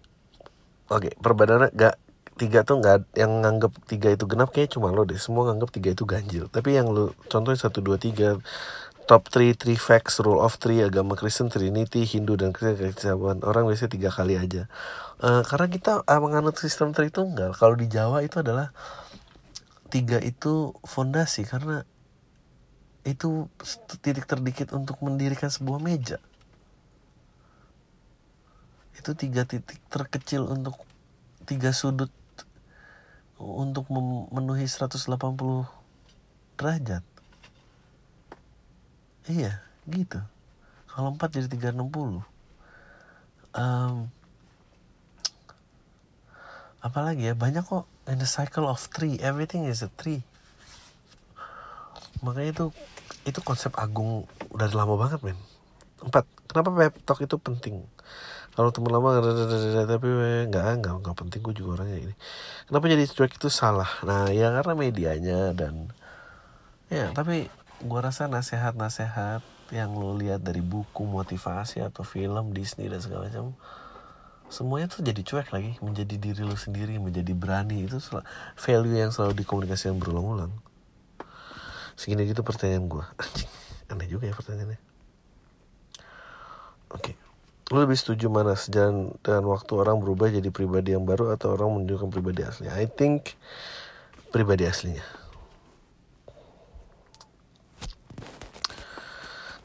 oke, 0.89 1.05
okay. 1.05 1.13
perbedaannya 1.21 1.69
gak 1.77 2.01
tiga 2.39 2.63
tuh 2.63 2.79
nggak 2.79 3.19
yang 3.19 3.43
nganggap 3.43 3.75
tiga 3.91 4.15
itu 4.15 4.25
genap 4.31 4.55
kayak 4.55 4.71
cuma 4.71 4.95
lo 4.95 5.03
deh 5.03 5.19
semua 5.19 5.51
nganggap 5.51 5.75
tiga 5.75 5.91
itu 5.91 6.07
ganjil 6.07 6.47
tapi 6.49 6.79
yang 6.79 6.87
lo 6.87 7.13
contohnya 7.27 7.59
satu 7.59 7.83
dua 7.83 7.99
tiga 7.99 8.39
top 9.09 9.33
3 9.33 9.57
three 9.57 9.81
facts 9.81 10.21
rule 10.21 10.45
of 10.45 10.61
three 10.61 10.85
agama 10.85 11.17
Kristen 11.17 11.49
Trinity 11.49 12.05
Hindu 12.05 12.37
dan 12.37 12.53
Kristen 12.53 13.17
orang 13.41 13.65
biasanya 13.65 13.97
tiga 13.97 14.13
kali 14.13 14.37
aja. 14.37 14.69
Uh, 15.17 15.41
karena 15.49 15.73
kita 15.73 16.05
uh, 16.05 16.21
menganut 16.21 16.61
sistem 16.61 16.93
Tritunggal 16.93 17.57
kalau 17.57 17.73
di 17.73 17.89
Jawa 17.89 18.21
itu 18.21 18.45
adalah 18.45 18.77
tiga 19.89 20.21
itu 20.21 20.77
fondasi 20.85 21.49
karena 21.49 21.89
itu 23.09 23.49
titik 24.05 24.29
terdikit 24.29 24.77
untuk 24.77 25.01
mendirikan 25.01 25.49
sebuah 25.49 25.81
meja. 25.81 26.21
Itu 28.93 29.17
tiga 29.17 29.49
titik 29.49 29.81
terkecil 29.89 30.45
untuk 30.45 30.77
tiga 31.49 31.73
sudut 31.73 32.13
untuk 33.41 33.89
memenuhi 33.89 34.69
180 34.69 35.09
derajat 36.61 37.18
iya 39.29 39.63
gitu. 39.87 40.21
Kalau 40.89 41.15
4 41.15 41.37
jadi 41.37 41.47
360 41.73 42.25
um, 43.55 44.09
apalagi 46.79 47.33
ya 47.33 47.35
banyak 47.35 47.65
kok 47.67 47.87
in 48.07 48.19
the 48.21 48.29
cycle 48.29 48.67
of 48.69 48.81
three. 48.91 49.19
Everything 49.21 49.67
is 49.67 49.85
a 49.85 49.91
three. 49.99 50.23
Makanya 52.23 52.51
itu 52.55 52.67
itu 53.29 53.41
konsep 53.45 53.75
agung 53.77 54.25
udah 54.51 54.69
lama 54.73 54.95
banget 54.97 55.21
men. 55.23 55.39
Empat. 56.03 56.25
Kenapa 56.49 56.73
pep 56.73 56.95
talk 57.05 57.21
itu 57.21 57.37
penting? 57.37 57.85
Kalau 58.57 58.75
temen 58.75 58.91
lama 58.91 59.23
tapi 59.87 60.09
nggak 60.51 60.83
nggak 60.83 60.95
nggak 61.05 61.17
penting 61.17 61.41
gue 61.45 61.55
juga 61.55 61.83
orangnya 61.83 62.11
ini. 62.11 62.15
Kenapa 62.67 62.85
jadi 62.91 63.05
track 63.07 63.39
itu 63.39 63.49
salah? 63.53 63.91
Nah 64.03 64.33
ya 64.33 64.51
karena 64.51 64.73
medianya 64.75 65.53
dan 65.55 65.93
ya 66.89 67.13
tapi 67.13 67.53
gue 67.79 68.01
rasa 68.03 68.27
nasehat-nasehat 68.27 69.47
yang 69.71 69.95
lo 69.95 70.17
lihat 70.19 70.43
dari 70.43 70.59
buku 70.59 71.07
motivasi 71.07 71.79
atau 71.85 72.03
film 72.03 72.51
Disney 72.51 72.91
dan 72.91 72.99
segala 72.99 73.31
macam 73.31 73.55
semuanya 74.49 74.91
tuh 74.91 75.05
jadi 75.05 75.21
cuek 75.23 75.49
lagi. 75.55 75.73
Menjadi 75.79 76.15
diri 76.19 76.43
lo 76.43 76.59
sendiri 76.59 76.99
menjadi 76.99 77.31
berani. 77.37 77.87
Itu 77.87 78.03
value 78.59 78.99
yang 78.99 79.15
selalu 79.15 79.45
dikomunikasikan 79.45 80.01
berulang-ulang. 80.01 80.51
Segini 81.95 82.27
gitu 82.27 82.43
pertanyaan 82.43 82.87
gue 82.91 83.05
aneh 83.93 84.09
juga 84.11 84.27
ya 84.27 84.35
pertanyaannya. 84.35 84.81
Oke. 86.89 87.13
Okay. 87.13 87.15
lo 87.69 87.85
lebih 87.85 88.01
setuju 88.01 88.33
mana? 88.33 88.57
Sejalan 88.57 89.13
dengan 89.21 89.45
waktu 89.53 89.73
orang 89.77 90.01
berubah 90.01 90.33
jadi 90.33 90.49
pribadi 90.49 90.97
yang 90.97 91.05
baru 91.05 91.37
atau 91.37 91.53
orang 91.53 91.79
menunjukkan 91.79 92.09
pribadi 92.09 92.41
aslinya 92.41 92.73
I 92.81 92.89
think 92.89 93.37
pribadi 94.33 94.65
aslinya 94.65 95.18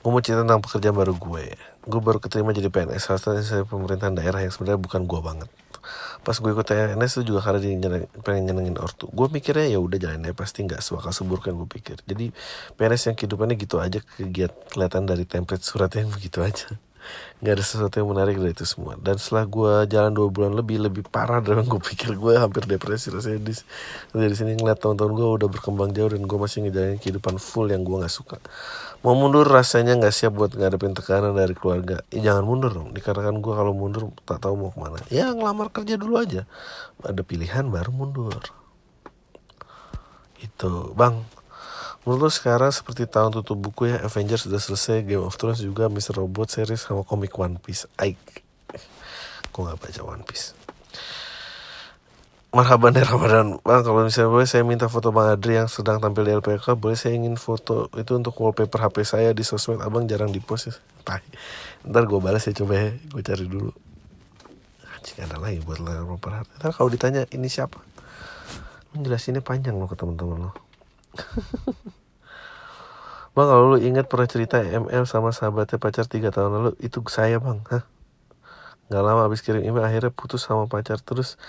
gue 0.04 0.10
mau 0.12 0.20
cerita 0.20 0.44
tentang 0.44 0.60
pekerjaan 0.60 1.00
baru 1.00 1.16
gue 1.16 1.56
gue 1.84 2.00
baru 2.00 2.20
keterima 2.20 2.56
jadi 2.56 2.72
PNS 2.72 3.12
saya 3.44 3.64
pemerintahan 3.68 4.16
daerah 4.16 4.40
yang 4.40 4.52
sebenarnya 4.56 4.80
bukan 4.80 5.04
gue 5.04 5.20
banget. 5.20 5.50
Pas 6.24 6.40
gue 6.40 6.52
ikut 6.56 6.64
PNS 6.64 7.20
itu 7.20 7.36
juga 7.36 7.44
karena 7.44 7.60
dia 7.60 8.08
pengen 8.24 8.48
nyenengin 8.48 8.80
ortu. 8.80 9.12
Gue 9.12 9.28
mikirnya 9.28 9.68
ya 9.68 9.80
udah 9.84 10.00
jalan 10.00 10.24
deh 10.24 10.32
pasti 10.32 10.64
nggak 10.64 10.80
suaka 10.80 11.12
subur 11.12 11.44
kan 11.44 11.52
gue 11.52 11.68
pikir. 11.68 12.00
Jadi 12.08 12.32
PNS 12.80 13.12
yang 13.12 13.16
kehidupannya 13.20 13.56
gitu 13.60 13.84
aja 13.84 14.00
kegiat 14.00 14.72
kelihatan 14.72 15.04
dari 15.04 15.28
template 15.28 15.68
surat 15.68 15.92
yang 16.00 16.08
begitu 16.16 16.40
aja. 16.40 16.72
Nggak 17.44 17.54
ada 17.60 17.64
sesuatu 17.68 17.96
yang 18.00 18.16
menarik 18.16 18.40
dari 18.40 18.56
itu 18.56 18.64
semua. 18.64 18.96
Dan 18.96 19.20
setelah 19.20 19.44
gue 19.44 19.74
jalan 19.92 20.16
dua 20.16 20.32
bulan 20.32 20.56
lebih 20.56 20.80
lebih 20.80 21.04
parah 21.04 21.44
dari 21.44 21.60
yang 21.60 21.68
gue 21.68 21.84
pikir. 21.84 22.16
Gue 22.16 22.40
hampir 22.40 22.64
depresi 22.64 23.12
rasanya 23.12 23.44
di 23.44 23.52
dari 24.16 24.36
sini 24.40 24.56
ngeliat 24.56 24.80
tahun-tahun 24.80 25.12
gue 25.12 25.28
udah 25.44 25.50
berkembang 25.52 25.92
jauh 25.92 26.16
dan 26.16 26.24
gue 26.24 26.38
masih 26.40 26.64
ngejalanin 26.64 27.04
kehidupan 27.04 27.36
full 27.44 27.68
yang 27.68 27.84
gue 27.84 28.00
nggak 28.00 28.08
suka 28.08 28.40
mau 29.04 29.14
mundur 29.14 29.44
rasanya 29.44 30.00
nggak 30.00 30.16
siap 30.16 30.34
buat 30.34 30.56
ngadepin 30.56 30.96
tekanan 30.96 31.36
dari 31.36 31.52
keluarga. 31.54 32.02
Ya, 32.10 32.32
jangan 32.32 32.44
mundur 32.48 32.72
dong. 32.72 32.96
Dikarenakan 32.96 33.44
gue 33.44 33.54
kalau 33.54 33.74
mundur 33.76 34.16
tak 34.24 34.40
tahu 34.40 34.56
mau 34.56 34.70
ke 34.72 34.80
mana. 34.80 35.00
Ya 35.12 35.30
ngelamar 35.36 35.70
kerja 35.70 36.00
dulu 36.00 36.18
aja. 36.18 36.48
Ada 37.04 37.22
pilihan 37.22 37.68
baru 37.68 37.92
mundur. 37.92 38.42
Itu 40.40 40.96
bang 40.96 41.24
Menurut 42.04 42.36
sekarang 42.36 42.68
seperti 42.68 43.08
tahun 43.08 43.32
tutup 43.32 43.56
buku 43.64 43.88
ya 43.88 44.04
Avengers 44.04 44.44
sudah 44.44 44.60
selesai 44.60 45.08
Game 45.08 45.24
of 45.24 45.40
Thrones 45.40 45.64
juga 45.64 45.88
Mr. 45.88 46.20
Robot 46.20 46.52
series 46.52 46.84
sama 46.84 47.08
komik 47.08 47.32
One 47.40 47.64
Piece. 47.64 47.88
Aik. 47.96 48.20
Gue 49.56 49.62
gak 49.64 49.80
baca 49.80 50.02
One 50.04 50.28
Piece 50.28 50.63
Marhaban 52.54 52.94
ya 52.94 53.02
Ramadan. 53.02 53.58
Bang 53.66 53.82
kalau 53.82 54.06
misalnya 54.06 54.30
boleh 54.30 54.46
saya 54.46 54.62
minta 54.62 54.86
foto 54.86 55.10
Bang 55.10 55.26
Adri 55.26 55.58
yang 55.58 55.66
sedang 55.66 55.98
tampil 55.98 56.22
di 56.22 56.38
LPK 56.38 56.78
Boleh 56.78 56.94
saya 56.94 57.18
ingin 57.18 57.34
foto 57.34 57.90
itu 57.98 58.14
untuk 58.14 58.38
wallpaper 58.38 58.78
HP 58.78 59.02
saya 59.02 59.34
di 59.34 59.42
sosmed? 59.42 59.82
Abang 59.82 60.06
jarang 60.06 60.30
di 60.30 60.38
post 60.38 60.70
ya. 60.70 60.78
Tai. 61.02 61.26
Ntar 61.90 62.06
gue 62.06 62.22
balas 62.22 62.46
ya 62.46 62.54
coba 62.54 62.78
ya. 62.78 62.94
Gue 63.10 63.26
cari 63.26 63.50
dulu. 63.50 63.74
Anjing 64.86 65.26
ada 65.26 65.42
lagi 65.42 65.66
buat 65.66 65.82
wallpaper 65.82 66.46
HP 66.46 66.50
Ntar 66.62 66.72
kalau 66.78 66.90
ditanya 66.94 67.26
ini 67.34 67.50
siapa? 67.50 67.82
Jelasinnya 68.94 69.42
panjang 69.42 69.74
loh 69.74 69.90
ke 69.90 69.98
teman-teman 69.98 70.46
lo 70.46 70.52
Bang 73.34 73.50
kalau 73.50 73.74
lu 73.74 73.82
ingat 73.82 74.06
pernah 74.06 74.30
cerita 74.30 74.62
ML 74.62 75.10
sama 75.10 75.34
sahabatnya 75.34 75.82
pacar 75.82 76.06
3 76.06 76.30
tahun 76.30 76.52
lalu? 76.54 76.78
Itu 76.78 77.02
saya 77.10 77.42
bang. 77.42 77.66
Hah? 77.66 77.82
Gak 78.94 79.02
lama 79.02 79.26
abis 79.26 79.42
kirim 79.42 79.66
email 79.66 79.82
akhirnya 79.82 80.14
putus 80.14 80.46
sama 80.46 80.70
pacar 80.70 81.02
Terus 81.02 81.42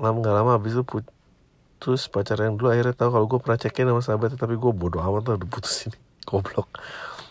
lama 0.00 0.16
gak 0.24 0.34
lama 0.34 0.50
abis 0.56 0.80
itu 0.80 0.84
putus 0.88 2.08
pacar 2.08 2.40
yang 2.40 2.56
dulu 2.56 2.72
akhirnya 2.72 2.96
tahu 2.96 3.12
kalau 3.12 3.26
gue 3.28 3.38
pernah 3.40 3.58
cekin 3.60 3.88
sama 3.88 4.02
sahabatnya 4.04 4.36
Tapi 4.40 4.56
gue 4.56 4.72
bodoh 4.72 5.00
amat 5.00 5.32
lah 5.32 5.34
udah 5.40 5.48
putus 5.48 5.88
ini. 5.88 5.98
Goblok. 6.28 6.68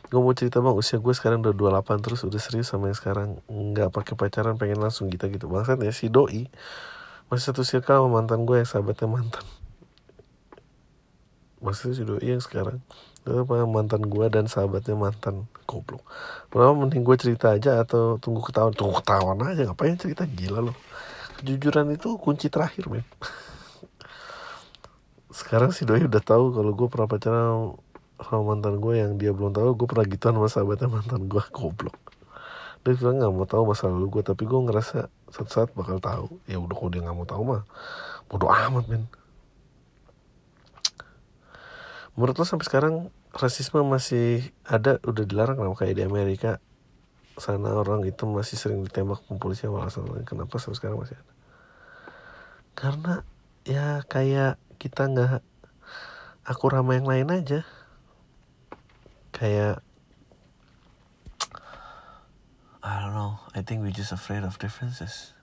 Gue 0.09 0.17
mau 0.21 0.33
cerita 0.33 0.57
bang 0.57 0.73
usia 0.73 0.97
gue 0.97 1.13
sekarang 1.13 1.45
udah 1.45 1.53
28 1.53 2.01
Terus 2.01 2.21
udah 2.25 2.41
serius 2.41 2.69
sama 2.69 2.89
yang 2.89 2.97
sekarang. 2.97 3.41
Gak 3.73 3.89
pakai 3.93 4.13
pacaran 4.17 4.57
pengen 4.57 4.81
langsung 4.81 5.09
gitu 5.09 5.25
gitu 5.29 5.45
Bangsat 5.49 5.81
ya 5.81 5.93
si 5.93 6.09
doi. 6.09 6.49
Masih 7.29 7.53
satu 7.53 7.61
circle 7.61 8.05
sama 8.05 8.21
mantan 8.21 8.45
gue 8.45 8.57
yang 8.57 8.69
sahabatnya 8.69 9.05
mantan. 9.05 9.45
Maksudnya 11.61 11.93
si 11.93 12.03
doi 12.05 12.25
yang 12.25 12.41
sekarang. 12.41 12.81
Apa 13.29 13.69
mantan 13.69 14.01
gue 14.09 14.25
dan 14.33 14.49
sahabatnya 14.49 14.97
mantan. 14.97 15.45
Goblok. 15.69 16.01
Kenapa 16.49 16.73
mending 16.73 17.05
gue 17.05 17.17
cerita 17.21 17.53
aja 17.53 17.85
atau 17.85 18.17
tunggu 18.17 18.41
ketahuan? 18.41 18.73
Tunggu 18.73 18.97
ketahuan 18.97 19.37
aja 19.45 19.69
ngapain 19.69 19.93
cerita? 19.93 20.25
Gila 20.25 20.65
loh 20.65 20.88
kejujuran 21.39 21.95
itu 21.95 22.19
kunci 22.19 22.51
terakhir 22.51 22.91
men. 22.91 23.07
Sekarang 25.31 25.71
si 25.71 25.87
doi 25.87 26.03
udah 26.03 26.19
tahu 26.19 26.51
kalau 26.51 26.71
gue 26.75 26.87
pernah 26.91 27.07
pacaran 27.07 27.79
sama 28.19 28.41
mantan 28.51 28.83
gue 28.83 28.93
yang 28.99 29.15
dia 29.15 29.31
belum 29.31 29.55
tahu 29.55 29.79
gue 29.79 29.87
pernah 29.87 30.03
gituan 30.03 30.35
sama 30.35 30.49
sahabatnya 30.51 30.91
mantan 30.91 31.31
gue 31.31 31.39
goblok. 31.55 31.95
Dia 32.83 32.95
bilang 32.95 33.23
nggak 33.23 33.31
mau 33.31 33.47
tahu 33.47 33.63
masa 33.71 33.87
lalu 33.87 34.19
gue 34.19 34.23
tapi 34.23 34.43
gue 34.43 34.59
ngerasa 34.59 35.07
satu 35.31 35.49
saat 35.49 35.69
bakal 35.71 36.03
tahu. 36.03 36.27
Ya 36.51 36.59
udah 36.59 36.75
kalau 36.75 36.91
dia 36.91 37.01
nggak 37.07 37.15
mau 37.15 37.27
tahu 37.27 37.43
mah 37.47 37.63
bodoh 38.27 38.51
amat 38.51 38.85
men. 38.91 39.03
Menurut 42.19 42.35
lo 42.35 42.43
sampai 42.43 42.67
sekarang 42.67 42.95
rasisme 43.31 43.79
masih 43.87 44.51
ada 44.67 44.99
udah 45.07 45.23
dilarang 45.23 45.55
kan 45.55 45.71
kayak 45.77 45.95
di 45.95 46.03
Amerika 46.03 46.59
sana 47.39 47.71
orang 47.71 48.03
itu 48.03 48.27
masih 48.27 48.59
sering 48.59 48.83
ditembak 48.83 49.23
polisi 49.39 49.65
sama 49.65 49.87
alasan 49.87 50.07
kenapa 50.27 50.59
sampai 50.59 50.77
sekarang 50.77 50.97
masih 50.99 51.15
ada? 51.15 51.33
Karena 52.75 53.13
ya 53.67 54.03
kayak 54.07 54.55
kita 54.79 55.11
nggak 55.11 55.43
aku 56.47 56.65
ramai 56.71 56.99
yang 56.99 57.07
lain 57.07 57.27
aja. 57.31 57.67
Kayak 59.35 59.83
I 62.79 63.03
don't 63.03 63.15
know 63.15 63.43
I 63.51 63.63
think 63.63 63.83
we 63.83 63.91
just 63.91 64.15
afraid 64.15 64.47
of 64.47 64.55
differences. 64.59 65.35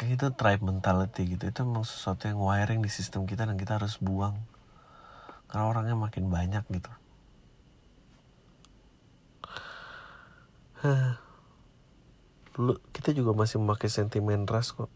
Kayak 0.00 0.16
itu 0.16 0.26
tribe 0.36 0.64
mentality 0.64 1.36
gitu 1.36 1.52
itu 1.52 1.58
emang 1.60 1.84
sesuatu 1.84 2.28
yang 2.28 2.40
wiring 2.40 2.80
di 2.80 2.88
sistem 2.88 3.28
kita 3.28 3.44
dan 3.44 3.60
kita 3.60 3.76
harus 3.76 4.00
buang. 4.00 4.40
Karena 5.50 5.68
orangnya 5.68 5.96
makin 5.98 6.32
banyak 6.32 6.64
gitu 6.72 6.92
Dulu 12.56 12.76
kita 12.90 13.12
juga 13.12 13.36
masih 13.36 13.60
memakai 13.60 13.92
sentimen 13.92 14.48
ras 14.48 14.72
kok. 14.72 14.88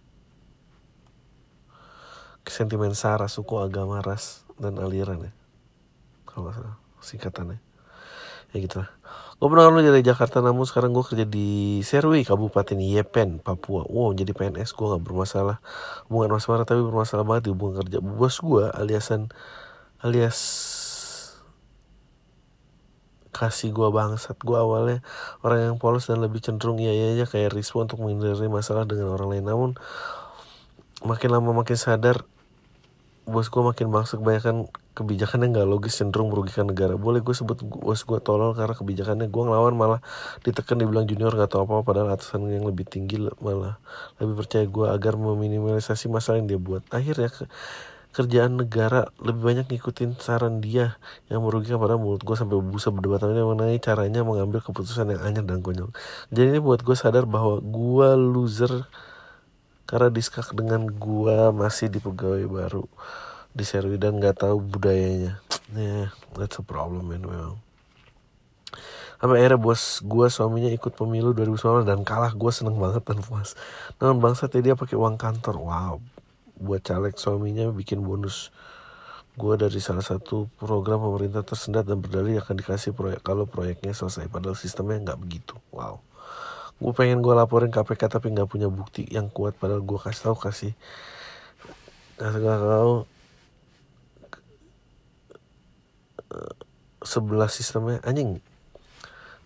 Sentimen 2.45 2.93
sara, 2.93 3.24
suku, 3.24 3.57
agama, 3.57 4.05
ras, 4.05 4.45
dan 4.61 4.76
aliran 4.76 5.24
ya. 5.24 5.32
Kalau 6.28 6.49
gak 6.49 6.61
salah, 6.61 6.76
singkatannya. 7.01 7.59
Ya 8.53 8.57
gitu 8.61 8.85
lah. 8.85 8.91
Gue 9.41 9.49
pernah 9.51 9.66
dulu 9.66 9.82
dari 9.82 10.05
Jakarta 10.05 10.39
namun 10.39 10.62
sekarang 10.62 10.95
gue 10.95 11.03
kerja 11.03 11.26
di 11.26 11.80
Serwi, 11.82 12.22
Kabupaten 12.22 12.78
Yepen, 12.78 13.43
Papua. 13.43 13.82
Wow 13.89 14.14
jadi 14.14 14.30
PNS 14.30 14.76
gue 14.76 14.87
gak 14.95 15.03
bermasalah. 15.03 15.59
Hubungan 16.07 16.39
mas 16.39 16.47
marah 16.47 16.68
tapi 16.68 16.85
bermasalah 16.85 17.24
banget 17.26 17.49
di 17.49 17.51
hubungan 17.51 17.82
kerja 17.82 17.99
Bos 17.99 18.39
gue 18.39 18.64
aliasan 18.70 19.35
alias 20.05 20.39
kasih 23.35 23.74
gue 23.74 23.91
bangsat. 23.91 24.39
Gue 24.39 24.55
awalnya 24.55 25.03
orang 25.43 25.74
yang 25.74 25.76
polos 25.82 26.07
dan 26.07 26.22
lebih 26.22 26.39
cenderung 26.39 26.78
iya 26.78 26.95
aja 26.95 27.26
kayak 27.26 27.51
Rispo 27.51 27.82
untuk 27.82 27.99
menghindari 27.99 28.47
masalah 28.47 28.87
dengan 28.87 29.11
orang 29.11 29.35
lain. 29.35 29.45
Namun 29.45 29.70
makin 31.03 31.28
lama 31.35 31.51
makin 31.51 31.74
sadar 31.74 32.22
bos 33.26 33.51
gue 33.51 33.62
makin 33.66 33.91
bangsat. 33.91 34.22
Kebanyakan 34.22 34.70
kebijakannya 34.95 35.51
nggak 35.51 35.66
logis 35.66 35.99
cenderung 35.99 36.30
merugikan 36.30 36.70
negara. 36.70 36.95
Boleh 36.95 37.18
gue 37.18 37.35
sebut 37.35 37.59
bos 37.66 38.07
gue 38.07 38.18
tolol 38.22 38.55
karena 38.55 38.78
kebijakannya. 38.78 39.26
Gue 39.26 39.43
ngelawan 39.51 39.74
malah 39.74 40.01
ditekan 40.47 40.78
dibilang 40.78 41.11
junior 41.11 41.35
nggak 41.35 41.51
tahu 41.51 41.66
apa, 41.66 41.72
apa 41.80 41.82
padahal 41.82 42.09
atasan 42.14 42.47
yang 42.47 42.62
lebih 42.62 42.87
tinggi 42.87 43.18
malah 43.43 43.82
lebih 44.22 44.39
percaya 44.39 44.64
gue 44.70 44.87
agar 44.87 45.18
meminimalisasi 45.18 46.07
masalah 46.07 46.39
yang 46.39 46.49
dia 46.49 46.61
buat. 46.62 46.87
Akhirnya 46.95 47.35
ke, 47.35 47.51
kerjaan 48.15 48.55
negara 48.55 49.11
lebih 49.19 49.43
banyak 49.43 49.67
ngikutin 49.67 50.15
saran 50.23 50.62
dia 50.62 50.95
yang 51.27 51.43
merugikan 51.43 51.83
pada 51.83 51.99
mulut 51.99 52.23
gue 52.23 52.39
sampai 52.39 52.62
busa 52.62 52.95
berdebat 52.95 53.27
mengenai 53.27 53.83
caranya 53.83 54.23
mengambil 54.23 54.62
keputusan 54.62 55.11
yang 55.11 55.23
aneh 55.27 55.43
dan 55.43 55.59
konyol. 55.61 55.91
Jadi 56.31 56.55
ini 56.55 56.61
buat 56.62 56.87
gue 56.87 56.95
sadar 56.95 57.27
bahwa 57.27 57.59
gue 57.59 58.09
loser 58.15 58.87
karena 59.91 60.09
diskak 60.15 60.55
dengan 60.55 60.87
gue 60.87 61.51
masih 61.51 61.91
di 61.91 61.99
pegawai 61.99 62.47
baru 62.47 62.87
di 63.51 63.67
serwi 63.67 63.99
dan 63.99 64.23
nggak 64.23 64.47
tahu 64.47 64.62
budayanya. 64.62 65.43
Yeah, 65.75 66.15
that's 66.39 66.62
a 66.62 66.65
problem 66.65 67.11
man 67.11 67.27
memang. 67.27 67.59
Sampai 69.19 69.41
akhirnya 69.41 69.59
bos 69.59 70.05
gue 70.05 70.27
suaminya 70.29 70.71
ikut 70.71 70.95
pemilu 70.95 71.33
2019 71.33 71.89
dan 71.89 72.05
kalah 72.05 72.31
gue 72.37 72.53
seneng 72.53 72.77
banget 72.77 73.03
dan 73.09 73.25
puas. 73.25 73.59
Namun 73.99 74.21
bangsa 74.21 74.47
dia 74.53 74.77
pakai 74.77 74.95
uang 75.01 75.17
kantor. 75.17 75.57
Wow, 75.65 75.95
buat 76.59 76.82
caleg 76.82 77.18
suaminya 77.18 77.70
bikin 77.70 78.02
bonus. 78.02 78.55
Gue 79.34 79.59
dari 79.59 79.82
salah 79.82 80.07
satu 80.07 80.46
program 80.62 81.02
pemerintah 81.02 81.42
tersendat 81.42 81.90
dan 81.90 81.98
berdalih 81.98 82.38
akan 82.38 82.55
dikasih 82.55 82.94
proyek 82.94 83.18
kalau 83.26 83.50
proyeknya 83.50 83.90
selesai 83.90 84.30
padahal 84.30 84.55
sistemnya 84.55 85.11
nggak 85.11 85.18
begitu. 85.18 85.59
Wow. 85.74 85.98
Gue 86.78 86.92
pengen 86.94 87.18
gue 87.18 87.34
laporin 87.34 87.74
KPK 87.74 88.18
tapi 88.18 88.30
nggak 88.30 88.46
punya 88.46 88.70
bukti 88.70 89.07
yang 89.11 89.26
kuat 89.26 89.59
padahal 89.59 89.82
gue 89.82 89.98
kasih 89.98 90.22
tahu 90.30 90.36
kasih. 90.38 90.72
Kasih 92.14 92.42
tahu 92.42 92.94
sebelah 97.05 97.50
sistemnya 97.52 98.00
anjing 98.02 98.40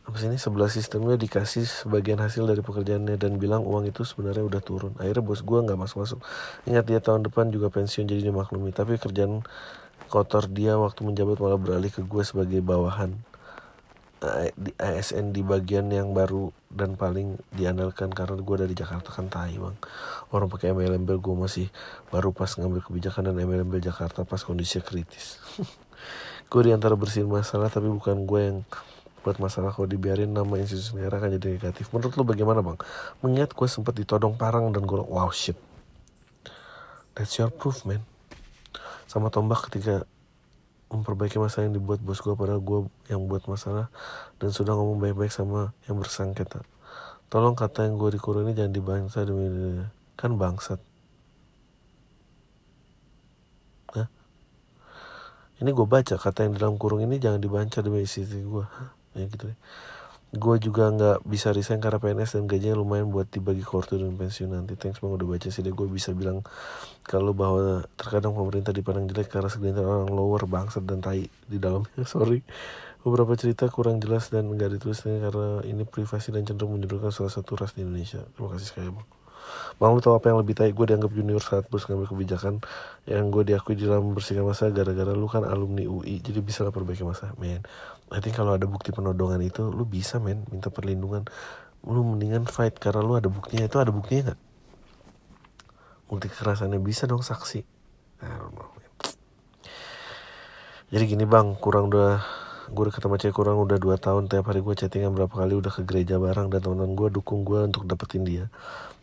apa 0.09 0.17
sih 0.17 0.33
ini 0.33 0.41
sebelah 0.41 0.73
sistemnya 0.73 1.21
dikasih 1.21 1.69
sebagian 1.69 2.17
hasil 2.17 2.49
dari 2.49 2.65
pekerjaannya 2.65 3.21
dan 3.21 3.37
bilang 3.37 3.61
uang 3.61 3.93
itu 3.93 4.09
sebenarnya 4.09 4.41
udah 4.41 4.63
turun. 4.65 4.97
Akhirnya 4.97 5.21
bos 5.21 5.45
gue 5.45 5.59
nggak 5.61 5.77
masuk 5.77 6.01
masuk 6.01 6.19
ingat 6.65 6.89
dia 6.89 6.97
tahun 7.05 7.29
depan 7.29 7.53
juga 7.53 7.69
pensiun 7.69 8.09
jadi 8.09 8.33
dimaklumi 8.33 8.73
tapi 8.73 8.97
kerjaan 8.97 9.45
kotor 10.09 10.49
dia 10.49 10.81
waktu 10.81 11.05
menjabat 11.05 11.37
malah 11.45 11.61
beralih 11.61 11.93
ke 11.93 12.01
gue 12.01 12.25
sebagai 12.25 12.65
bawahan. 12.65 13.21
Di 14.57 14.73
ASN 14.81 15.31
di 15.31 15.45
bagian 15.45 15.93
yang 15.93 16.17
baru 16.17 16.51
dan 16.73 16.97
paling 16.97 17.37
diandalkan 17.53 18.09
karena 18.09 18.41
gue 18.41 18.57
dari 18.65 18.73
Jakarta 18.73 19.13
kan 19.13 19.29
tai 19.29 19.61
bang. 19.61 19.77
Orang 20.33 20.49
pakai 20.49 20.73
MLM 20.73 21.05
gue 21.05 21.37
masih 21.37 21.69
baru 22.09 22.33
pas 22.33 22.49
ngambil 22.57 22.81
kebijakan 22.81 23.29
dan 23.29 23.45
MLM 23.45 23.77
Jakarta 23.85 24.25
pas 24.25 24.41
kondisinya 24.41 24.89
kritis. 24.89 25.37
Gue 26.49 26.65
di 26.65 26.73
antara 26.73 26.97
bersihin 26.97 27.29
masalah 27.29 27.69
tapi 27.69 27.93
bukan 27.93 28.25
gue 28.25 28.41
yang 28.41 28.59
buat 29.23 29.37
masalah 29.43 29.75
kalau 29.75 29.91
dibiarin 29.91 30.31
nama 30.31 30.55
institusi 30.59 30.95
negara 30.95 31.23
kan 31.23 31.35
jadi 31.35 31.59
negatif. 31.59 31.91
Menurut 31.91 32.15
lo 32.15 32.25
bagaimana 32.25 32.61
bang? 32.63 32.79
Mengingat 33.21 33.53
gue 33.53 33.69
sempat 33.69 33.95
ditodong 33.99 34.39
parang 34.39 34.71
dan 34.71 34.87
gue 34.87 34.99
wow 34.99 35.29
shit. 35.35 35.59
That's 37.19 37.35
your 37.37 37.51
proof 37.51 37.83
man. 37.83 38.07
Sama 39.11 39.33
tombak 39.33 39.67
ketika 39.67 40.07
memperbaiki 40.89 41.37
masalah 41.37 41.69
yang 41.69 41.77
dibuat 41.77 42.01
bos 42.01 42.23
gue 42.25 42.33
padahal 42.33 42.63
gue 42.65 42.89
yang 43.13 43.29
buat 43.29 43.45
masalah 43.45 43.93
dan 44.41 44.51
sudah 44.55 44.73
ngomong 44.73 45.03
baik-baik 45.03 45.35
sama 45.35 45.77
yang 45.91 46.01
bersangkutan. 46.01 46.65
Tolong 47.29 47.53
kata 47.53 47.85
yang 47.85 48.01
gue 48.01 48.17
dikurung 48.17 48.49
ini 48.49 48.57
jangan 48.57 48.73
dibangsa 48.73 49.27
demi 49.27 49.85
kan 50.17 50.33
bangsat. 50.35 50.81
Hah? 53.93 54.09
ini 55.59 55.71
gue 55.75 55.87
baca 55.87 56.15
kata 56.15 56.47
yang 56.47 56.55
dalam 56.55 56.75
kurung 56.79 57.03
ini 57.03 57.19
jangan 57.19 57.43
dibaca 57.43 57.79
demi 57.83 58.07
isi 58.07 58.23
gue 58.25 58.65
ya 59.19 59.27
gitu 59.27 59.51
deh 59.51 59.59
gue 60.29 60.57
juga 60.61 60.93
nggak 60.93 61.25
bisa 61.25 61.57
resign 61.57 61.81
karena 61.81 61.97
PNS 61.97 62.37
dan 62.37 62.45
gajinya 62.45 62.77
lumayan 62.77 63.09
buat 63.09 63.33
dibagi 63.33 63.65
kortu 63.65 63.97
dan 63.97 64.13
pensiun 64.13 64.53
nanti. 64.53 64.77
Thanks 64.77 65.01
bang 65.01 65.17
udah 65.17 65.25
baca 65.25 65.49
sih 65.49 65.65
deh. 65.65 65.73
Gue 65.73 65.89
bisa 65.89 66.13
bilang 66.13 66.45
kalau 67.01 67.33
bahwa 67.33 67.89
terkadang 67.97 68.37
pemerintah 68.37 68.77
dipandang 68.77 69.09
jelek 69.09 69.33
karena 69.33 69.49
segelintir 69.49 69.89
orang 69.89 70.13
lower 70.13 70.45
bangsat 70.45 70.85
dan 70.85 71.01
tai 71.01 71.33
di 71.49 71.57
dalamnya. 71.57 72.05
Sorry. 72.13 72.45
Beberapa 73.01 73.33
cerita 73.41 73.73
kurang 73.73 74.05
jelas 74.05 74.29
dan 74.29 74.53
nggak 74.53 74.77
ditulis 74.77 75.01
karena 75.01 75.65
ini 75.65 75.89
privasi 75.89 76.29
dan 76.29 76.45
cenderung 76.45 76.77
menjudulkan 76.77 77.09
salah 77.09 77.33
satu 77.33 77.57
ras 77.57 77.73
di 77.73 77.81
Indonesia. 77.81 78.21
Terima 78.37 78.53
kasih 78.53 78.69
sekali 78.69 78.93
bang. 78.93 79.09
Bang 79.81 79.97
lu 79.97 80.05
tau 80.05 80.13
apa 80.13 80.29
yang 80.29 80.45
lebih 80.45 80.61
baik 80.61 80.77
gue 80.77 80.93
dianggap 80.93 81.09
junior 81.09 81.41
saat 81.41 81.65
bos 81.73 81.89
ngambil 81.89 82.11
kebijakan 82.13 82.61
yang 83.09 83.33
gue 83.33 83.49
diakui 83.49 83.81
di 83.81 83.89
dalam 83.89 84.13
membersihkan 84.13 84.45
masa 84.45 84.69
gara-gara 84.69 85.17
lu 85.17 85.25
kan 85.25 85.47
alumni 85.49 85.89
UI 85.89 86.21
jadi 86.21 86.45
bisa 86.45 86.69
lah 86.69 86.73
perbaiki 86.75 87.01
masa. 87.01 87.33
Men 87.41 87.65
I 88.09 88.25
think 88.25 88.41
kalau 88.41 88.57
ada 88.57 88.65
bukti 88.65 88.89
penodongan 88.89 89.45
itu 89.45 89.69
lu 89.69 89.85
bisa 89.85 90.17
men 90.17 90.49
minta 90.49 90.73
perlindungan. 90.73 91.29
Lu 91.85 92.01
mendingan 92.03 92.49
fight 92.49 92.81
karena 92.81 93.05
lu 93.05 93.21
ada 93.21 93.29
buktinya. 93.29 93.69
Itu 93.69 93.77
ada 93.79 93.93
buktinya 93.93 94.33
nggak? 94.33 94.41
Bukti 96.09 96.27
kekerasannya 96.33 96.81
bisa 96.81 97.05
dong 97.05 97.21
saksi. 97.21 97.61
Man. 98.19 98.51
jadi 100.89 101.05
gini 101.05 101.23
bang 101.29 101.55
kurang 101.61 101.93
udah 101.93 102.19
gue 102.73 102.83
udah 102.83 102.95
ketemu 102.97 103.15
cewek 103.21 103.37
kurang 103.37 103.61
udah 103.61 103.77
2 103.77 103.95
tahun. 104.01 104.23
Tiap 104.33 104.49
hari 104.49 104.65
gue 104.65 104.75
chattingan 104.75 105.13
berapa 105.13 105.31
kali 105.31 105.53
udah 105.55 105.69
ke 105.69 105.85
gereja 105.85 106.17
bareng. 106.17 106.49
Dan 106.49 106.65
teman-teman 106.65 106.97
gue 106.97 107.09
dukung 107.13 107.45
gue 107.45 107.61
untuk 107.69 107.85
dapetin 107.85 108.25
dia. 108.25 108.49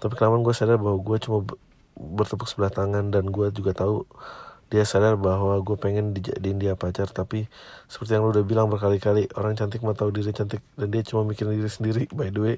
Tapi 0.01 0.17
kelamaan 0.17 0.41
gue 0.41 0.53
sadar 0.53 0.81
bahwa 0.81 0.97
gue 0.97 1.17
cuma 1.21 1.45
bertepuk 1.93 2.49
sebelah 2.49 2.73
tangan. 2.73 3.13
Dan 3.13 3.29
gue 3.29 3.53
juga 3.53 3.77
tahu 3.77 4.01
dia 4.75 4.83
sadar 4.83 5.15
bahwa 5.15 5.55
gue 5.63 5.79
pengen 5.79 6.11
dijadiin 6.11 6.59
dia 6.59 6.75
pacar 6.75 7.07
tapi 7.07 7.47
seperti 7.87 8.19
yang 8.19 8.27
lu 8.27 8.35
udah 8.35 8.43
bilang 8.43 8.67
berkali-kali 8.67 9.31
orang 9.39 9.55
cantik 9.55 9.79
mau 9.79 9.95
tahu 9.95 10.11
diri 10.11 10.35
cantik 10.35 10.59
dan 10.75 10.91
dia 10.91 10.99
cuma 11.07 11.23
mikirin 11.23 11.55
diri 11.55 11.71
sendiri. 11.71 12.03
By 12.17 12.35
the 12.35 12.41
way 12.43 12.55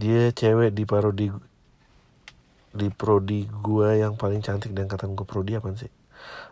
dia 0.00 0.32
cewek 0.32 0.72
di 0.72 0.88
parodi 0.88 1.28
di 2.74 2.88
prodi 2.88 3.44
gue 3.46 4.00
yang 4.00 4.16
paling 4.16 4.40
cantik 4.40 4.72
dan 4.72 4.88
kata 4.88 5.12
gue 5.12 5.28
prodi 5.28 5.60
apa 5.60 5.68
sih? 5.76 5.92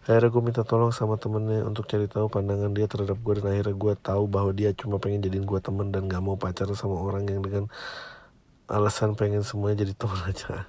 Akhirnya 0.04 0.28
gue 0.28 0.42
minta 0.44 0.62
tolong 0.68 0.92
sama 0.92 1.16
temennya 1.16 1.64
untuk 1.64 1.88
cari 1.88 2.04
tahu 2.04 2.28
pandangan 2.28 2.76
dia 2.76 2.84
terhadap 2.84 3.16
gue 3.24 3.32
dan 3.40 3.56
akhirnya 3.56 3.72
gue 3.72 3.94
tahu 3.96 4.28
bahwa 4.28 4.52
dia 4.52 4.76
cuma 4.76 5.00
pengen 5.00 5.24
jadiin 5.24 5.48
gue 5.48 5.60
temen 5.64 5.88
dan 5.88 6.12
gak 6.12 6.20
mau 6.20 6.36
pacaran 6.36 6.76
sama 6.76 7.00
orang 7.00 7.24
yang 7.24 7.40
dengan 7.40 7.72
alasan 8.68 9.16
pengen 9.16 9.40
semuanya 9.40 9.82
jadi 9.88 9.96
teman 9.96 10.20
aja 10.28 10.68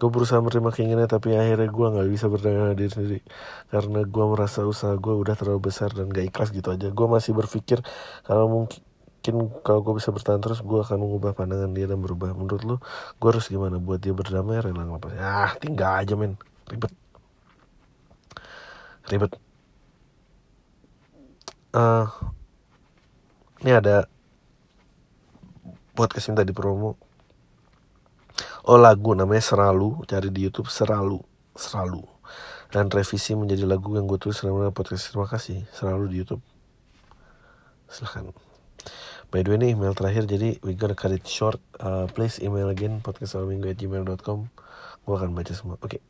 gue 0.00 0.08
berusaha 0.08 0.40
menerima 0.40 0.70
keinginannya 0.72 1.10
tapi 1.12 1.36
akhirnya 1.36 1.68
gue 1.68 1.86
nggak 1.92 2.08
bisa 2.08 2.26
berdaya 2.32 2.72
diri 2.72 2.88
sendiri. 2.88 3.20
Karena 3.68 4.00
gue 4.08 4.24
merasa 4.24 4.64
usaha 4.64 4.96
gue 4.96 5.12
udah 5.12 5.36
terlalu 5.36 5.68
besar 5.68 5.92
dan 5.92 6.08
gak 6.08 6.32
ikhlas 6.32 6.48
gitu 6.56 6.72
aja. 6.72 6.88
Gue 6.88 7.06
masih 7.06 7.36
berpikir 7.36 7.84
kalau 8.24 8.48
mungkin 8.48 8.80
kalau 9.60 9.84
gue 9.84 10.00
bisa 10.00 10.08
bertahan 10.08 10.40
terus 10.40 10.64
gue 10.64 10.80
akan 10.80 10.96
mengubah 11.04 11.36
pandangan 11.36 11.68
dia 11.76 11.84
dan 11.84 12.00
berubah. 12.00 12.32
Menurut 12.32 12.62
lu 12.64 12.76
gue 13.20 13.28
harus 13.28 13.44
gimana 13.52 13.76
buat 13.76 14.00
dia 14.00 14.16
berdamai? 14.16 14.64
Rela 14.64 14.88
ngelepas. 14.88 15.12
Ah 15.20 15.52
tinggal 15.60 16.00
aja 16.00 16.16
men. 16.16 16.40
Ribet. 16.72 16.92
Ribet. 19.12 19.32
Uh, 21.70 22.08
ini 23.62 23.70
ada 23.76 24.08
podcast 25.92 26.32
minta 26.32 26.42
di 26.42 26.56
promo 26.56 27.09
oh 28.70 28.78
lagu 28.78 29.18
namanya 29.18 29.42
Seralu 29.42 30.06
cari 30.06 30.30
di 30.30 30.46
YouTube 30.46 30.70
Seralu 30.70 31.18
Seralu 31.58 32.06
dan 32.70 32.86
revisi 32.86 33.34
menjadi 33.34 33.66
lagu 33.66 33.90
yang 33.98 34.06
gue 34.06 34.14
tulis 34.14 34.38
selama 34.38 34.70
podcast 34.70 35.10
terima 35.10 35.26
kasih 35.26 35.66
Seralu 35.74 36.06
di 36.06 36.22
YouTube 36.22 36.38
silahkan 37.90 38.30
by 39.34 39.42
the 39.42 39.50
way 39.50 39.58
ini 39.58 39.74
email 39.74 39.90
terakhir 39.90 40.30
jadi 40.30 40.62
we 40.62 40.78
gonna 40.78 40.94
cut 40.94 41.10
it 41.10 41.26
short 41.26 41.58
uh, 41.82 42.06
please 42.14 42.38
email 42.38 42.70
again 42.70 43.02
podcast 43.02 43.34
gue 43.34 45.14
akan 45.18 45.34
baca 45.34 45.50
semua 45.50 45.74
oke 45.82 45.98
okay. 45.98 46.00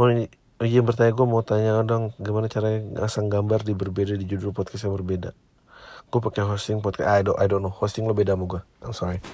mau 0.00 0.08
ini 0.08 0.32
Oh 0.60 0.68
iya 0.68 0.84
bertanya 0.84 1.16
gue 1.16 1.24
mau 1.24 1.40
tanya 1.40 1.80
dong 1.88 2.12
gimana 2.20 2.44
caranya 2.44 2.84
ngasang 3.00 3.32
gambar 3.32 3.64
di 3.64 3.72
berbeda 3.72 4.12
di 4.12 4.28
judul 4.28 4.52
podcast 4.52 4.84
yang 4.84 4.92
berbeda. 4.92 5.32
Gue 6.12 6.20
pakai 6.20 6.44
hosting 6.44 6.84
podcast. 6.84 7.08
I 7.08 7.24
don't, 7.24 7.40
I 7.40 7.48
don't 7.48 7.64
know. 7.64 7.72
Hosting 7.72 8.04
lo 8.04 8.12
beda 8.12 8.36
sama 8.36 8.44
gue. 8.44 8.60
I'm 8.84 8.92
sorry. 8.92 9.24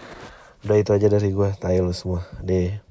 Udah 0.66 0.82
itu 0.82 0.90
aja 0.90 1.06
dari 1.06 1.30
gue. 1.30 1.54
Tayo 1.62 1.86
lo 1.86 1.94
semua. 1.94 2.26
Deh. 2.42 2.85